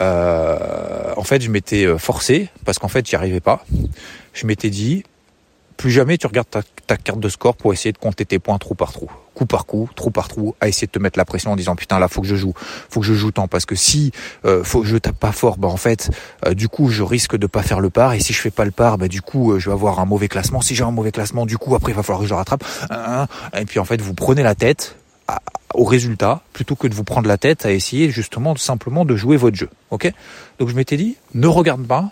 Euh, 0.02 1.14
en 1.16 1.24
fait, 1.24 1.42
je 1.42 1.50
m'étais 1.50 1.86
euh, 1.86 1.98
forcé 1.98 2.50
parce 2.66 2.80
qu'en 2.80 2.88
fait, 2.88 3.08
j'y 3.08 3.16
arrivais 3.16 3.40
pas. 3.40 3.66
Je 4.34 4.46
m'étais 4.46 4.70
dit, 4.70 5.04
plus 5.78 5.92
jamais 5.92 6.18
tu 6.18 6.28
regardes 6.28 6.48
ta, 6.50 6.98
carte 6.98 7.20
de 7.20 7.30
score 7.30 7.56
pour 7.56 7.74
essayer 7.74 7.92
de 7.92 7.98
compter 7.98 8.26
tes 8.26 8.40
points 8.40 8.58
trou 8.58 8.76
par 8.76 8.94
trou, 8.94 9.10
coup 9.34 9.46
par 9.46 9.66
coup, 9.66 9.90
trou 9.96 10.12
par 10.12 10.28
trou, 10.28 10.56
à 10.62 10.68
essayer 10.68 10.88
de 10.88 10.92
te 10.92 11.00
mettre 11.00 11.18
la 11.18 11.26
pression 11.26 11.52
en 11.52 11.56
disant 11.56 11.76
putain 11.76 12.00
là 12.00 12.08
faut 12.08 12.22
que 12.22 12.28
je 12.28 12.36
joue, 12.36 12.54
faut 12.90 13.00
que 13.00 13.06
je 13.06 13.14
joue 13.14 13.32
tant 13.32 13.48
parce 13.48 13.66
que 13.66 13.76
si 13.76 14.12
euh, 14.46 14.64
faut 14.64 14.82
que 14.82 14.88
je 14.88 14.98
tape 14.98 15.18
pas 15.18 15.32
fort, 15.32 15.58
bah 15.58 15.68
en 15.68 15.78
fait 15.78 16.10
euh, 16.46 16.54
du 16.54 16.70
coup 16.70 16.90
je 16.90 17.04
risque 17.04 17.36
de 17.36 17.48
pas 17.48 17.64
faire 17.64 17.80
le 17.80 17.90
par 17.90 18.14
et 18.14 18.20
si 18.20 18.34
je 18.34 18.40
fais 18.40 18.52
pas 18.52 18.66
le 18.66 18.72
par, 18.72 18.98
bah 18.98 19.08
du 19.08 19.22
coup 19.22 19.52
euh, 19.52 19.60
je 19.60 19.70
vais 19.70 19.74
avoir 19.74 20.00
un 20.00 20.06
mauvais 20.06 20.28
classement. 20.28 20.62
Si 20.62 20.76
j'ai 20.76 20.84
un 20.84 20.92
mauvais 20.92 21.12
classement, 21.12 21.46
du 21.46 21.58
coup 21.58 21.76
après 21.76 21.92
il 21.92 21.96
va 21.96 22.04
falloir 22.04 22.22
que 22.22 22.28
je 22.28 22.34
rattrape. 22.34 22.64
Et 23.58 23.66
puis 23.66 23.80
en 23.80 23.86
fait 23.86 24.02
vous 24.02 24.14
prenez 24.14 24.44
la 24.44 24.56
tête 24.56 24.96
au 25.74 25.84
résultat 25.84 26.42
plutôt 26.54 26.76
que 26.76 26.88
de 26.88 26.94
vous 26.94 27.04
prendre 27.04 27.28
la 27.28 27.38
tête 27.38 27.66
à 27.66 27.72
essayer 27.72 28.10
justement 28.10 28.56
simplement 28.56 29.06
de 29.06 29.16
jouer 29.16 29.38
votre 29.38 29.58
jeu. 29.58 29.70
Ok? 29.92 30.12
Donc 30.60 30.70
je 30.70 30.76
m'étais 30.76 30.98
dit 30.98 31.18
ne 31.34 31.48
regarde 31.48 31.86
pas 31.86 32.10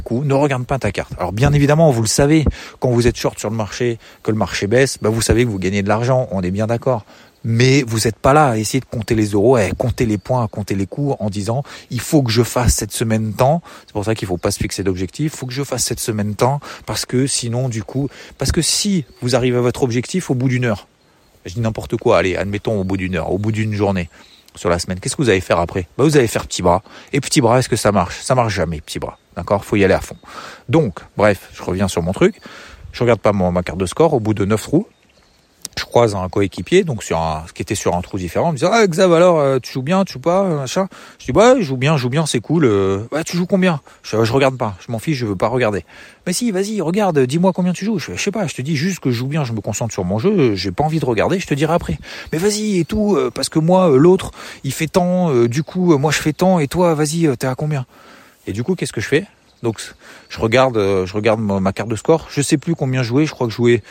coups, 0.00 0.26
ne 0.26 0.34
regarde 0.34 0.64
pas 0.66 0.78
ta 0.78 0.92
carte. 0.92 1.12
Alors 1.18 1.32
bien 1.32 1.52
évidemment, 1.52 1.90
vous 1.90 2.02
le 2.02 2.08
savez, 2.08 2.44
quand 2.78 2.90
vous 2.90 3.06
êtes 3.06 3.16
short 3.16 3.38
sur 3.38 3.50
le 3.50 3.56
marché, 3.56 3.98
que 4.22 4.30
le 4.30 4.36
marché 4.36 4.66
baisse, 4.66 4.98
bah 5.00 5.08
vous 5.08 5.22
savez 5.22 5.44
que 5.44 5.50
vous 5.50 5.58
gagnez 5.58 5.82
de 5.82 5.88
l'argent, 5.88 6.28
on 6.30 6.42
est 6.42 6.50
bien 6.50 6.66
d'accord. 6.66 7.04
Mais 7.48 7.84
vous 7.86 8.00
n'êtes 8.00 8.16
pas 8.16 8.32
là 8.32 8.48
à 8.48 8.56
essayer 8.56 8.80
de 8.80 8.86
compter 8.86 9.14
les 9.14 9.28
euros, 9.28 9.54
à 9.54 9.70
compter 9.70 10.04
les 10.04 10.18
points, 10.18 10.42
à 10.42 10.48
compter 10.48 10.74
les 10.74 10.86
coups 10.86 11.14
en 11.20 11.30
disant 11.30 11.62
il 11.90 12.00
faut 12.00 12.22
que 12.22 12.32
je 12.32 12.42
fasse 12.42 12.74
cette 12.74 12.90
semaine 12.90 13.34
temps. 13.34 13.62
C'est 13.86 13.92
pour 13.92 14.04
ça 14.04 14.16
qu'il 14.16 14.26
faut 14.26 14.36
pas 14.36 14.50
se 14.50 14.58
fixer 14.58 14.82
d'objectif. 14.82 15.32
Il 15.32 15.36
faut 15.36 15.46
que 15.46 15.52
je 15.52 15.62
fasse 15.62 15.84
cette 15.84 16.00
semaine 16.00 16.34
temps 16.34 16.60
parce 16.86 17.06
que 17.06 17.28
sinon 17.28 17.68
du 17.68 17.84
coup, 17.84 18.08
parce 18.36 18.50
que 18.50 18.62
si 18.62 19.04
vous 19.22 19.36
arrivez 19.36 19.58
à 19.58 19.60
votre 19.60 19.84
objectif 19.84 20.28
au 20.28 20.34
bout 20.34 20.48
d'une 20.48 20.64
heure, 20.64 20.88
je 21.44 21.54
dis 21.54 21.60
n'importe 21.60 21.96
quoi, 21.96 22.18
allez, 22.18 22.34
admettons 22.34 22.80
au 22.80 22.84
bout 22.84 22.96
d'une 22.96 23.14
heure, 23.14 23.30
au 23.30 23.38
bout 23.38 23.52
d'une 23.52 23.74
journée, 23.74 24.10
sur 24.56 24.68
la 24.68 24.78
semaine. 24.78 24.98
Qu'est-ce 25.00 25.16
que 25.16 25.22
vous 25.22 25.28
allez 25.28 25.40
faire 25.40 25.58
après? 25.60 25.86
Bah, 25.96 26.04
Vous 26.04 26.16
allez 26.16 26.26
faire 26.26 26.46
petit 26.46 26.62
bras. 26.62 26.82
Et 27.12 27.20
petit 27.20 27.40
bras, 27.40 27.58
est-ce 27.58 27.68
que 27.68 27.76
ça 27.76 27.92
marche? 27.92 28.20
Ça 28.20 28.34
marche 28.34 28.54
jamais, 28.54 28.80
petit 28.80 28.98
bras. 28.98 29.18
D'accord? 29.36 29.64
Faut 29.64 29.76
y 29.76 29.84
aller 29.84 29.94
à 29.94 30.00
fond. 30.00 30.16
Donc, 30.68 31.00
bref, 31.16 31.50
je 31.54 31.62
reviens 31.62 31.88
sur 31.88 32.02
mon 32.02 32.12
truc. 32.12 32.40
Je 32.92 33.02
regarde 33.02 33.20
pas 33.20 33.32
ma 33.32 33.62
carte 33.62 33.78
de 33.78 33.86
score. 33.86 34.14
Au 34.14 34.20
bout 34.20 34.34
de 34.34 34.44
9 34.44 34.60
trous, 34.60 34.88
je 35.78 35.84
croise 35.84 36.14
un 36.14 36.28
coéquipier, 36.28 36.84
donc 36.84 37.02
sur 37.02 37.18
un, 37.18 37.44
qui 37.54 37.60
était 37.60 37.74
sur 37.74 37.94
un 37.94 38.00
trou 38.00 38.16
différent, 38.16 38.52
me 38.52 38.56
dit 38.56 38.64
ah 38.64 38.86
Xav 38.86 39.12
alors 39.12 39.38
euh, 39.38 39.58
tu 39.62 39.72
joues 39.72 39.82
bien, 39.82 40.04
tu 40.04 40.14
joues 40.14 40.20
pas, 40.20 40.44
machin. 40.44 40.88
Je 41.18 41.26
dis 41.26 41.32
bah 41.32 41.56
je 41.58 41.62
joue 41.62 41.76
bien, 41.76 41.96
je 41.96 42.02
joue 42.02 42.08
bien, 42.08 42.24
c'est 42.24 42.40
cool. 42.40 42.64
Euh, 42.64 43.06
ouais 43.12 43.24
tu 43.24 43.36
joues 43.36 43.46
combien? 43.46 43.80
Je, 44.02 44.24
je 44.24 44.32
regarde 44.32 44.56
pas, 44.56 44.76
je 44.80 44.90
m'en 44.90 44.98
fiche, 44.98 45.18
je 45.18 45.26
veux 45.26 45.36
pas 45.36 45.48
regarder. 45.48 45.84
Mais 46.26 46.32
si 46.32 46.50
vas-y 46.50 46.80
regarde, 46.80 47.18
dis-moi 47.20 47.52
combien 47.52 47.74
tu 47.74 47.84
joues. 47.84 47.98
Je, 47.98 48.16
sais 48.16 48.30
pas, 48.30 48.46
je 48.46 48.54
te 48.54 48.62
dis 48.62 48.74
juste 48.74 49.00
que 49.00 49.10
je 49.10 49.16
joue 49.16 49.26
bien, 49.26 49.44
je 49.44 49.52
me 49.52 49.60
concentre 49.60 49.92
sur 49.92 50.04
mon 50.04 50.18
jeu, 50.18 50.54
j'ai 50.54 50.72
pas 50.72 50.82
envie 50.82 50.98
de 50.98 51.04
regarder, 51.04 51.38
je 51.38 51.46
te 51.46 51.54
dirai 51.54 51.74
après. 51.74 51.98
Mais 52.32 52.38
vas-y 52.38 52.78
et 52.78 52.84
tout, 52.86 53.14
euh, 53.14 53.30
parce 53.30 53.50
que 53.50 53.58
moi 53.58 53.90
l'autre 53.90 54.30
il 54.64 54.72
fait 54.72 54.88
tant, 54.88 55.44
du 55.44 55.62
coup 55.62 55.98
moi 55.98 56.10
je 56.10 56.18
fais 56.18 56.32
tant 56.32 56.58
et 56.58 56.68
toi 56.68 56.94
vas-y 56.94 57.28
t'es 57.36 57.46
à 57.46 57.54
combien? 57.54 57.84
Et 58.46 58.52
du 58.52 58.62
coup 58.62 58.74
qu'est-ce 58.74 58.92
que 58.92 59.02
je 59.02 59.08
fais? 59.08 59.26
Donc 59.62 59.80
je 60.30 60.40
regarde, 60.40 60.76
je 60.76 61.12
regarde 61.12 61.40
ma, 61.40 61.72
carte 61.72 61.88
de 61.88 61.96
score. 61.96 62.28
Je 62.30 62.40
sais 62.40 62.56
plus 62.56 62.74
combien 62.74 63.02
jouer. 63.02 63.26
Je 63.26 63.32
crois 63.32 63.46
que 63.46 63.52
jouer 63.52 63.82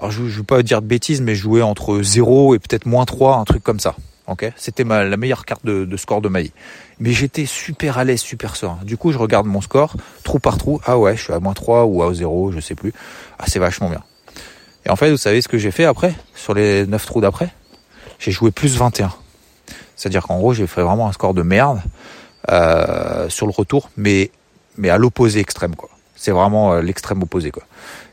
alors 0.00 0.10
je 0.10 0.22
ne 0.22 0.28
veux 0.28 0.42
pas 0.42 0.62
dire 0.62 0.80
de 0.80 0.86
bêtises, 0.86 1.20
mais 1.20 1.34
je 1.34 1.42
jouais 1.42 1.62
entre 1.62 2.00
0 2.00 2.54
et 2.54 2.58
peut-être 2.58 2.86
moins 2.86 3.04
3, 3.04 3.36
un 3.36 3.44
truc 3.44 3.62
comme 3.62 3.80
ça. 3.80 3.94
Ok, 4.26 4.50
C'était 4.56 4.84
la 4.84 5.16
meilleure 5.16 5.44
carte 5.44 5.66
de, 5.66 5.96
score 5.96 6.20
de 6.20 6.28
ma 6.28 6.40
vie. 6.40 6.52
Mais 7.00 7.10
j'étais 7.10 7.46
super 7.46 7.98
à 7.98 8.04
l'aise, 8.04 8.20
super 8.20 8.54
serein. 8.54 8.78
Du 8.84 8.96
coup, 8.96 9.10
je 9.10 9.18
regarde 9.18 9.46
mon 9.46 9.60
score, 9.60 9.96
trou 10.22 10.38
par 10.38 10.56
trou. 10.56 10.80
Ah 10.86 10.98
ouais, 10.98 11.16
je 11.16 11.22
suis 11.24 11.32
à 11.32 11.40
moins 11.40 11.52
3 11.52 11.84
ou 11.86 12.02
à 12.04 12.14
0, 12.14 12.52
je 12.52 12.60
sais 12.60 12.76
plus. 12.76 12.92
Ah, 13.40 13.44
c'est 13.48 13.58
vachement 13.58 13.90
bien. 13.90 14.04
Et 14.86 14.90
en 14.90 14.94
fait, 14.94 15.10
vous 15.10 15.16
savez 15.16 15.42
ce 15.42 15.48
que 15.48 15.58
j'ai 15.58 15.72
fait 15.72 15.84
après, 15.84 16.14
sur 16.36 16.54
les 16.54 16.86
9 16.86 17.04
trous 17.04 17.20
d'après? 17.20 17.50
J'ai 18.20 18.30
joué 18.30 18.52
plus 18.52 18.76
21. 18.76 19.12
C'est-à-dire 19.96 20.22
qu'en 20.22 20.38
gros, 20.38 20.54
j'ai 20.54 20.68
fait 20.68 20.82
vraiment 20.82 21.08
un 21.08 21.12
score 21.12 21.34
de 21.34 21.42
merde 21.42 21.82
euh, 22.50 23.28
sur 23.28 23.46
le 23.46 23.52
retour, 23.52 23.90
mais, 23.96 24.30
mais 24.78 24.90
à 24.90 24.96
l'opposé 24.96 25.40
extrême, 25.40 25.74
quoi. 25.74 25.90
C'est 26.14 26.30
vraiment 26.30 26.74
euh, 26.74 26.82
l'extrême 26.82 27.20
opposé, 27.20 27.50
quoi. 27.50 27.64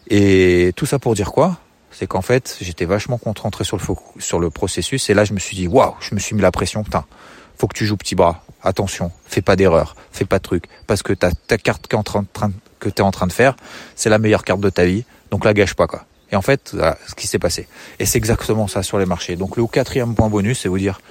Et 0.10 0.73
tout 0.76 0.88
ça 0.88 0.97
pour 0.97 1.13
dire 1.13 1.32
quoi? 1.32 1.58
C'est 1.97 2.05
qu'en 2.05 2.21
fait, 2.21 2.57
j'étais 2.62 2.86
vachement 2.86 3.17
concentré 3.17 3.63
sur 3.63 3.75
le, 3.75 3.83
sur 4.21 4.39
le 4.39 4.51
processus. 4.51 5.10
Et 5.10 5.15
là, 5.15 5.25
je 5.25 5.33
me 5.33 5.39
suis 5.39 5.55
dit, 5.55 5.67
waouh, 5.67 5.95
je 5.99 6.13
me 6.13 6.19
suis 6.19 6.36
mis 6.36 6.43
la 6.43 6.51
pression. 6.51 6.83
Putain, 6.83 7.05
faut 7.57 7.67
que 7.67 7.75
tu 7.75 7.88
joues 7.88 7.97
petit 7.97 8.13
bras. 8.13 8.43
Attention, 8.62 9.12
fais 9.25 9.41
pas 9.41 9.55
d'erreur, 9.55 9.95
fais 10.12 10.25
pas 10.25 10.38
de 10.38 10.43
truc. 10.43 10.65
Parce 10.86 11.01
que 11.01 11.13
ta, 11.13 11.31
ta 11.31 11.57
carte 11.57 11.88
train, 12.03 12.25
que 12.79 12.89
tu 12.89 12.97
es 12.97 13.01
en 13.01 13.10
train 13.10 13.25
de 13.25 13.33
faire, 13.33 13.55
c'est 13.95 14.12
la 14.12 14.19
meilleure 14.19 14.43
carte 14.43 14.60
de 14.60 14.69
ta 14.69 14.86
vie. 14.86 15.05
Donc 15.31 15.43
la 15.43 15.55
gâche 15.55 15.73
pas, 15.73 15.88
quoi. 15.88 16.05
Et 16.31 16.36
en 16.36 16.43
fait, 16.43 16.69
voilà 16.73 16.99
ce 17.07 17.15
qui 17.15 17.25
s'est 17.25 17.39
passé. 17.39 17.67
Et 17.97 18.05
c'est 18.05 18.19
exactement 18.19 18.67
ça 18.67 18.83
sur 18.83 18.99
les 18.99 19.07
marchés. 19.07 19.36
Donc 19.36 19.57
le 19.57 19.65
quatrième 19.65 20.13
point 20.13 20.29
bonus, 20.29 20.60
c'est 20.60 20.69
vous 20.69 20.77
dire, 20.77 21.01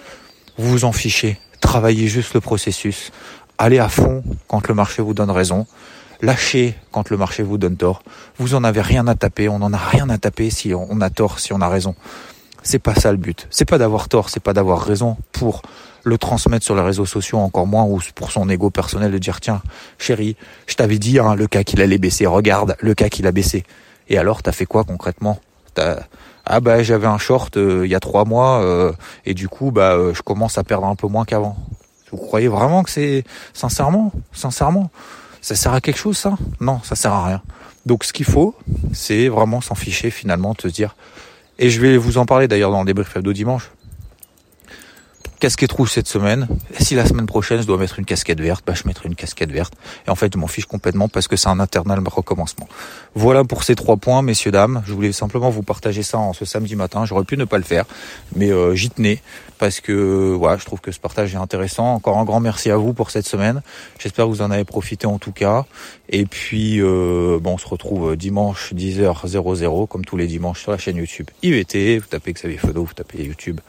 vous 0.57 0.71
vous 0.71 0.85
en 0.85 0.93
fichez, 0.93 1.41
travaillez 1.61 2.07
juste 2.07 2.33
le 2.35 2.41
processus, 2.41 3.11
allez 3.59 3.81
à 3.81 3.89
fond 3.89 4.23
quand 4.47 4.69
le 4.69 4.75
marché 4.75 5.03
vous 5.03 5.15
donne 5.15 5.33
raison. 5.33 5.67
Lâchez 6.23 6.77
quand 6.93 7.11
le 7.11 7.17
marché 7.17 7.43
vous 7.43 7.59
donne 7.59 7.77
tort. 7.77 8.03
Vous 8.39 8.55
en 8.55 8.65
avez 8.65 8.81
rien 8.81 9.07
à 9.07 9.15
taper, 9.15 9.49
on 9.49 9.59
n'en 9.59 9.73
a 9.73 9.79
rien 9.79 10.09
à 10.09 10.19
taper 10.19 10.51
si 10.51 10.73
on 10.75 11.01
a 11.01 11.11
tort, 11.11 11.39
si 11.39 11.53
on 11.53 11.61
a 11.61 11.69
raison. 11.69 11.95
C'est 12.63 12.79
pas 12.79 12.95
ça 12.95 13.13
le 13.13 13.19
but. 13.19 13.47
C'est 13.51 13.65
pas 13.65 13.79
d'avoir 13.79 14.09
tort, 14.09 14.29
c'est 14.29 14.43
pas 14.43 14.53
d'avoir 14.53 14.83
raison 14.83 15.17
pour 15.33 15.63
le 16.07 16.19
transmettre 16.19 16.65
sur 16.65 16.77
les 16.77 16.83
réseaux 16.83 17.05
sociaux 17.05 17.39
encore 17.39 17.67
moins 17.67 17.83
ou 17.83 18.01
pour 18.15 18.31
son 18.31 18.49
ego 18.49 18.71
personnel 18.71 19.11
de 19.11 19.19
dire 19.19 19.41
tiens 19.41 19.61
chérie 19.99 20.37
je 20.69 20.77
t'avais 20.77 21.01
dit 21.01 21.19
hein, 21.19 21.35
le 21.35 21.49
cas 21.49 21.65
qu'il 21.65 21.83
allait 21.83 21.99
baisser 21.99 22.27
regarde 22.27 22.77
le 22.79 22.95
cas 22.95 23.09
qu'il 23.09 23.27
a 23.27 23.33
baissé 23.33 23.65
et 24.09 24.17
alors 24.17 24.41
t'as 24.41 24.53
fait 24.53 24.67
quoi 24.67 24.85
concrètement? 24.85 25.41
Ah 26.47 26.61
bah 26.61 26.85
j'avais 26.85 27.09
un 27.09 27.19
short 27.19 27.57
euh, 27.57 27.83
il 27.85 27.91
y 27.91 27.95
a 27.97 28.01
trois 28.01 28.25
mois 28.25 28.63
euh, 28.63 28.93
et 29.25 29.35
du 29.35 29.49
coup 29.49 29.73
bah 29.73 29.95
euh, 29.95 30.15
je 30.15 30.23
commence 30.23 30.59
à 30.59 30.63
perdre 30.63 30.87
un 30.87 30.95
peu 30.95 31.09
moins 31.09 31.25
qu'avant 31.25 31.57
vous 32.13 32.19
croyez 32.19 32.47
vraiment 32.47 32.85
que 32.85 32.91
c'est 32.91 33.25
sincèrement 33.53 34.13
sincèrement? 34.33 34.91
Ça 35.41 35.55
sert 35.55 35.73
à 35.73 35.81
quelque 35.81 35.99
chose, 35.99 36.17
ça? 36.17 36.37
Non, 36.61 36.81
ça 36.83 36.97
sert 36.97 37.13
à 37.13 37.27
rien. 37.27 37.43
Donc, 37.85 38.05
ce 38.05 38.13
qu'il 38.13 38.27
faut, 38.27 38.55
c'est 38.93 39.29
vraiment 39.29 39.61
s'en 39.61 39.75
ficher 39.75 40.11
finalement, 40.11 40.55
de 40.63 40.69
dire. 40.69 40.97
Et 41.59 41.71
je 41.71 41.81
vais 41.81 41.97
vous 41.97 42.19
en 42.19 42.27
parler 42.27 42.49
d'ailleurs 42.49 42.71
dans 42.71 42.81
le 42.81 42.87
débrief 42.87 43.17
de 43.17 43.33
dimanche 43.33 43.71
casquette 45.39 45.73
rouge 45.73 45.91
cette 45.93 46.09
semaine. 46.09 46.49
Si 46.79 46.95
la 46.95 47.07
semaine 47.07 47.27
prochaine 47.27 47.61
je 47.61 47.67
dois 47.67 47.79
mettre 47.79 47.99
une 47.99 48.05
casquette 48.05 48.41
verte, 48.41 48.65
bah, 48.67 48.75
je 48.75 48.87
mettrai 48.87 49.09
une 49.09 49.15
casquette 49.15 49.51
verte. 49.51 49.75
Et 50.07 50.11
en 50.11 50.15
fait, 50.15 50.33
je 50.33 50.39
m'en 50.39 50.47
fiche 50.47 50.67
complètement 50.67 51.09
parce 51.09 51.29
que 51.29 51.37
c'est 51.37 51.49
un 51.49 51.61
internal 51.61 52.03
recommencement. 52.07 52.69
Voilà 53.15 53.45
pour 53.45 53.63
ces 53.63 53.75
trois 53.75 53.97
points, 53.97 54.23
messieurs, 54.23 54.51
dames. 54.51 54.83
Je 54.87 54.93
voulais 54.93 55.13
simplement 55.13 55.51
vous 55.51 55.63
partager 55.63 56.03
ça 56.03 56.19
en 56.19 56.33
ce 56.33 56.45
samedi 56.45 56.77
matin. 56.77 57.05
J'aurais 57.05 57.25
pu 57.25 57.37
ne 57.37 57.45
pas 57.45 57.59
le 57.59 57.65
faire, 57.65 57.85
mais 58.35 58.51
euh, 58.51 58.75
j'y 58.75 58.91
tenais 58.91 59.23
parce 59.59 59.81
que 59.81 60.35
voilà, 60.35 60.59
je 60.59 60.65
trouve 60.65 60.81
que 60.81 60.93
ce 60.93 61.01
partage 61.01 61.35
est 61.35 61.39
intéressant. 61.39 61.95
Encore 61.95 62.19
un 62.19 62.25
grand 62.25 62.41
merci 62.41 62.71
à 62.71 62.77
vous 62.77 62.93
pour 62.93 63.11
cette 63.11 63.27
semaine. 63.27 63.63
J'espère 63.99 64.27
que 64.27 64.31
vous 64.31 64.43
en 64.43 64.51
avez 64.51 64.65
profité 64.65 65.07
en 65.07 65.19
tout 65.19 65.33
cas. 65.33 65.65
Et 66.09 66.27
puis, 66.27 66.81
euh, 66.81 67.39
bon, 67.41 67.55
on 67.55 67.59
se 67.59 67.67
retrouve 67.67 68.13
euh, 68.13 68.17
dimanche 68.17 68.73
10h00 68.75 69.89
comme 69.89 70.05
tous 70.05 70.17
les 70.17 70.27
dimanches 70.27 70.63
sur 70.63 70.73
la 70.73 70.79
chaîne 70.79 70.97
YouTube 70.97 71.29
IVT. 71.43 71.99
Vous 71.99 72.07
tapez 72.07 72.33
Xavier 72.33 72.59
Fedo, 72.59 72.85
vous 72.85 72.95
tapez 72.95 73.25
YouTube. 73.25 73.61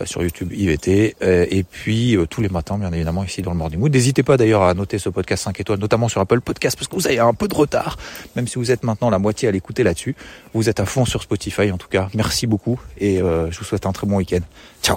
Euh, 0.00 0.06
sur 0.06 0.22
YouTube 0.22 0.52
IVT 0.54 1.16
euh, 1.20 1.44
et 1.50 1.64
puis 1.64 2.16
euh, 2.16 2.24
tous 2.24 2.40
les 2.40 2.48
matins 2.48 2.78
bien 2.78 2.90
évidemment 2.92 3.24
ici 3.24 3.42
dans 3.42 3.50
le 3.50 3.58
Morning 3.58 3.78
Mood. 3.78 3.92
N'hésitez 3.92 4.22
pas 4.22 4.38
d'ailleurs 4.38 4.62
à 4.62 4.72
noter 4.72 4.98
ce 4.98 5.10
podcast 5.10 5.44
5 5.44 5.60
étoiles 5.60 5.80
notamment 5.80 6.08
sur 6.08 6.18
Apple 6.22 6.40
Podcast 6.40 6.78
parce 6.78 6.88
que 6.88 6.94
vous 6.96 7.06
avez 7.06 7.18
un 7.18 7.34
peu 7.34 7.46
de 7.46 7.54
retard 7.54 7.98
même 8.34 8.48
si 8.48 8.54
vous 8.54 8.70
êtes 8.70 8.84
maintenant 8.84 9.10
la 9.10 9.18
moitié 9.18 9.48
à 9.48 9.50
l'écouter 9.50 9.82
là-dessus. 9.82 10.16
Vous 10.54 10.70
êtes 10.70 10.80
à 10.80 10.86
fond 10.86 11.04
sur 11.04 11.22
Spotify 11.22 11.70
en 11.70 11.76
tout 11.76 11.88
cas. 11.88 12.08
Merci 12.14 12.46
beaucoup 12.46 12.80
et 12.98 13.18
je 13.18 13.58
vous 13.58 13.64
souhaite 13.64 13.84
un 13.84 13.92
très 13.92 14.06
bon 14.06 14.16
week-end. 14.16 14.40
Ciao. 14.82 14.96